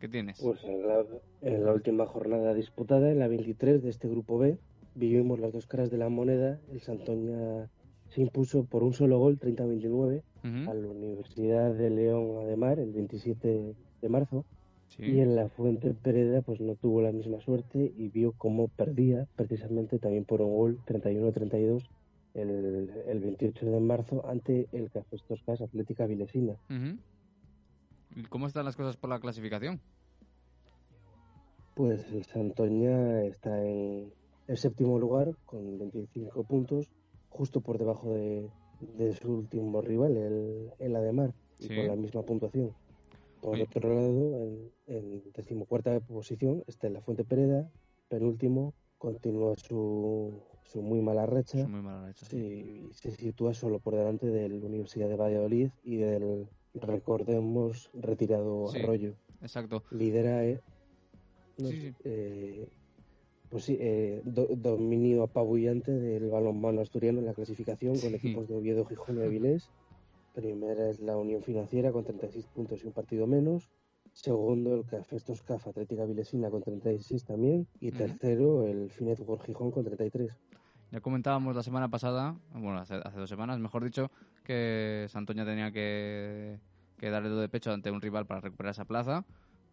[0.00, 0.40] ¿Qué tienes?
[0.42, 1.04] Pues en la,
[1.42, 4.58] en la última jornada disputada, en la 23 de este grupo B,
[4.96, 6.58] vivimos las dos caras de la moneda.
[6.72, 7.68] El Santoña
[8.08, 12.90] se impuso por un solo gol, 30-29, Ujú, a la Universidad de León Ademar el
[12.90, 14.44] 27 de marzo.
[14.88, 15.04] Sí.
[15.04, 19.26] Y en la Fuente Pereda pues no tuvo la misma suerte y vio cómo perdía
[19.36, 21.88] precisamente también por un gol 31-32
[22.34, 26.54] el, el 28 de marzo ante el Cafés Toscas Atlética Vilesina.
[26.70, 26.98] Ujú.
[28.14, 29.80] ¿Y cómo están las cosas por la clasificación?
[31.74, 34.12] Pues el Santoña está en
[34.48, 36.88] el séptimo lugar con 25 puntos,
[37.28, 38.48] justo por debajo de,
[38.96, 42.72] de su último rival, el, el Ademar, y con la misma puntuación.
[43.46, 43.62] Por Oye.
[43.62, 47.70] otro lado, en, en decimocuarta posición está la Fuente Pereda,
[48.08, 51.64] penúltimo, continúa su, su muy mala racha.
[51.68, 52.26] Muy mala sí.
[52.26, 57.88] Sí, y se sitúa solo por delante de la Universidad de Valladolid y del, recordemos,
[57.94, 58.80] retirado Sí.
[58.80, 59.14] Arroyo.
[59.40, 59.84] Exacto.
[59.92, 60.60] Lidera, eh,
[61.58, 61.68] no
[62.02, 62.66] eh,
[63.48, 68.56] pues sí, eh, do- dominio apabullante del balonmano asturiano en la clasificación con equipos de
[68.56, 69.70] Oviedo, Gijón y Avilés.
[70.36, 73.70] Primera es la Unión Financiera con 36 puntos y un partido menos.
[74.12, 77.66] Segundo, el Cafestos CAF Atlética Vilesina con 36 también.
[77.80, 80.30] Y tercero, el Finet Gijón con 33.
[80.92, 84.10] Ya comentábamos la semana pasada, bueno, hace, hace dos semanas, mejor dicho,
[84.44, 86.58] que Santoña tenía que,
[86.98, 89.24] que darle do de pecho ante un rival para recuperar esa plaza.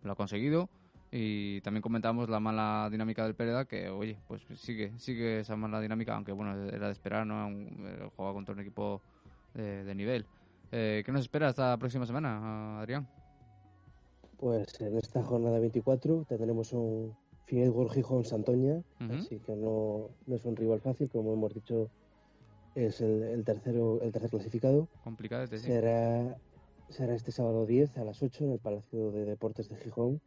[0.01, 0.69] Lo ha conseguido.
[1.11, 5.81] Y también comentábamos la mala dinámica del Pereda, que, oye, pues sigue, sigue esa mala
[5.81, 7.49] dinámica, aunque, bueno, era de esperar, ¿no?
[7.49, 9.01] Eh, Jugaba contra un equipo
[9.53, 10.25] de, de nivel.
[10.75, 13.07] Eh, ¿Qué nos espera esta próxima semana, Adrián?
[14.37, 17.15] Pues en esta jornada 24 tendremos un
[17.51, 18.81] World Gijón Santoña.
[19.11, 21.91] Así que no, no es un rival fácil, como hemos dicho,
[22.73, 24.87] es el, el tercero, el tercer clasificado.
[25.03, 25.59] Complicado, sí.
[25.59, 26.37] Será,
[26.89, 30.21] será este sábado 10 a las 8 en el Palacio de Deportes de Gijón.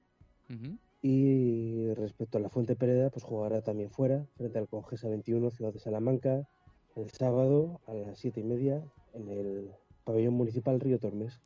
[1.03, 5.73] Y respecto a la Fuente Pereda, pues jugará también fuera, frente al Congesa 21, Ciudad
[5.73, 6.49] de Salamanca,
[6.95, 8.81] el sábado a las 7 y media
[9.13, 9.71] en el
[10.07, 11.41] pabellón municipal Río Tormes.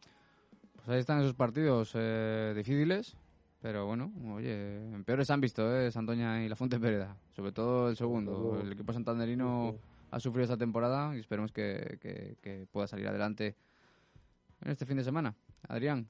[0.76, 3.16] Pues ahí están esos partidos eh, difíciles,
[3.60, 5.90] pero bueno, oye, en peores han visto, ¿eh?
[5.90, 8.60] Santoña y la Fuente Pereda, sobre todo el segundo.
[8.60, 9.74] El equipo santanderino
[10.10, 13.56] ha sufrido esta temporada y esperemos que, que- que pueda salir adelante
[14.62, 15.34] en este fin de semana.
[15.68, 16.06] Adrián,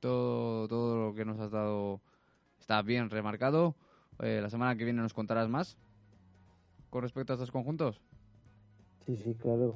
[0.00, 2.00] todo, todo lo que nos has dado
[2.60, 3.74] está bien remarcado.
[4.20, 5.76] Eh, la semana que viene nos contarás más
[6.90, 8.00] con respecto a estos conjuntos.
[9.06, 9.74] Sí, sí, claro.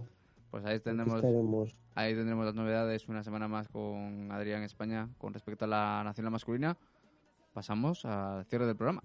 [0.51, 1.75] Pues ahí tendremos estaremos.
[1.97, 6.33] Ahí tendremos las novedades una semana más con Adrián España con respecto a la nacional
[6.33, 6.77] masculina.
[7.53, 9.03] Pasamos al cierre del programa.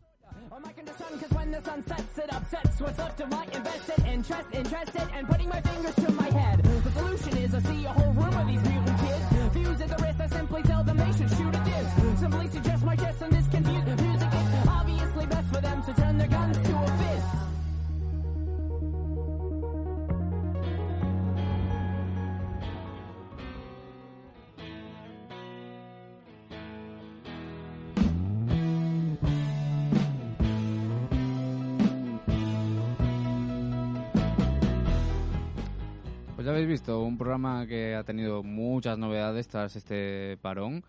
[36.60, 40.84] Habéis visto, un programa que ha tenido muchas novedades tras este parón.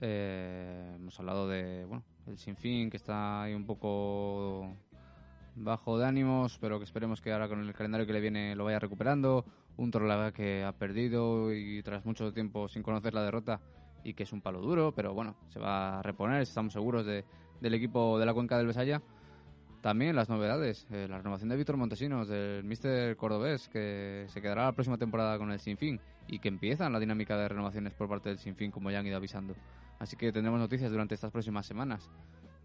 [0.00, 4.74] Eh, hemos hablado de, bueno, el Sinfín, que está ahí un poco
[5.54, 8.64] bajo de ánimos, pero que esperemos que ahora con el calendario que le viene lo
[8.64, 9.44] vaya recuperando.
[9.76, 13.60] Un Torlaga que ha perdido y tras mucho tiempo sin conocer la derrota
[14.02, 17.24] y que es un palo duro, pero bueno, se va a reponer, estamos seguros de,
[17.60, 19.00] del equipo de la cuenca del Besaya.
[19.82, 24.66] También las novedades, eh, la renovación de Víctor Montesinos, del Mister Cordobés, que se quedará
[24.66, 28.28] la próxima temporada con el Sinfín y que empiezan la dinámica de renovaciones por parte
[28.28, 29.56] del Sinfín, como ya han ido avisando.
[29.98, 32.08] Así que tendremos noticias durante estas próximas semanas.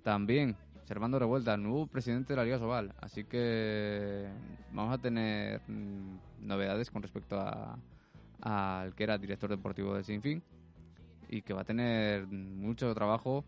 [0.04, 0.56] También,
[0.86, 2.94] Servando Revuelta, nuevo presidente de la Liga Sobal.
[3.02, 4.28] Así que
[4.72, 7.80] vamos a tener mm, novedades con respecto a,
[8.42, 10.44] al que era director deportivo de Sinfín
[11.30, 13.44] y que va a tener mucho trabajo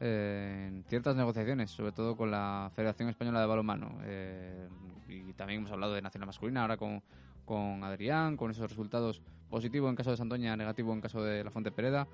[0.00, 3.98] eh, en ciertas negociaciones, sobre todo con la Federación Española de Balonmano.
[4.02, 4.68] Eh,
[5.08, 7.02] y también hemos hablado de Nacional Masculina, ahora con,
[7.44, 11.50] con Adrián, con esos resultados positivos en caso de Santoña, negativo en caso de La
[11.50, 12.06] Fuente Pereda.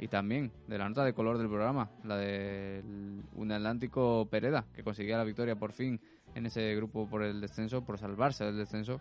[0.00, 4.84] Y también de la nota de color del programa, la del un Atlántico Pereda, que
[4.84, 6.00] conseguía la victoria por fin
[6.36, 9.00] en ese grupo por el descenso, por salvarse del descenso.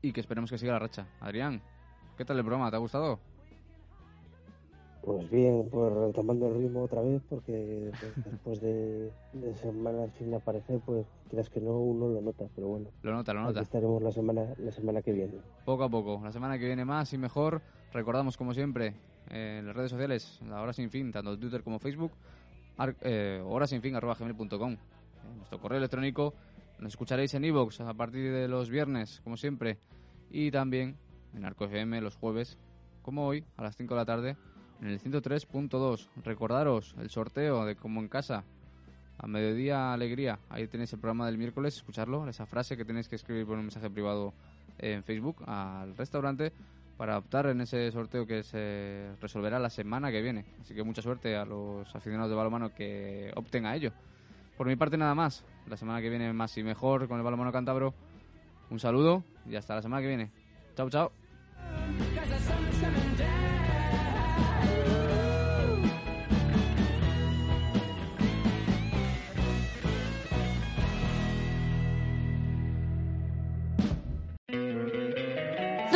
[0.00, 1.06] Y que esperemos que siga la racha.
[1.20, 1.62] Adrián,
[2.16, 2.70] ¿qué tal el programa?
[2.70, 3.20] ¿Te ha gustado?
[5.04, 10.32] Pues bien, pues retomando el ritmo otra vez, porque pues, después de, de semanas sin
[10.32, 12.88] aparecer, pues quieras que no, uno lo nota, pero bueno.
[13.02, 13.60] Lo nota, lo Aquí nota.
[13.62, 15.34] estaremos la semana, la semana que viene.
[15.64, 16.20] Poco a poco.
[16.22, 17.62] La semana que viene más y mejor.
[17.92, 18.94] Recordamos, como siempre,
[19.30, 22.12] eh, en las redes sociales, la hora sin fin, tanto Twitter como Facebook,
[22.76, 24.70] ar- eh, horasinfin.gmail.com.
[24.72, 26.32] En nuestro correo electrónico
[26.78, 29.78] nos escucharéis en iVoox a partir de los viernes, como siempre.
[30.30, 30.96] Y también
[31.34, 32.56] en Arco FM los jueves,
[33.02, 34.36] como hoy, a las 5 de la tarde,
[34.82, 36.08] en el 103.2.
[36.24, 38.44] Recordaros el sorteo de Como en Casa.
[39.18, 40.40] A mediodía, alegría.
[40.50, 43.62] Ahí tenéis el programa del miércoles, escucharlo, esa frase que tenéis que escribir por un
[43.62, 44.34] mensaje privado
[44.78, 46.52] en Facebook al restaurante
[46.96, 50.44] para optar en ese sorteo que se resolverá la semana que viene.
[50.60, 53.92] Así que mucha suerte a los aficionados de balonmano que opten a ello.
[54.56, 55.44] Por mi parte nada más.
[55.68, 57.94] La semana que viene más y mejor con el balonmano cántabro.
[58.70, 60.30] Un saludo y hasta la semana que viene.
[60.74, 61.12] Chao, chao.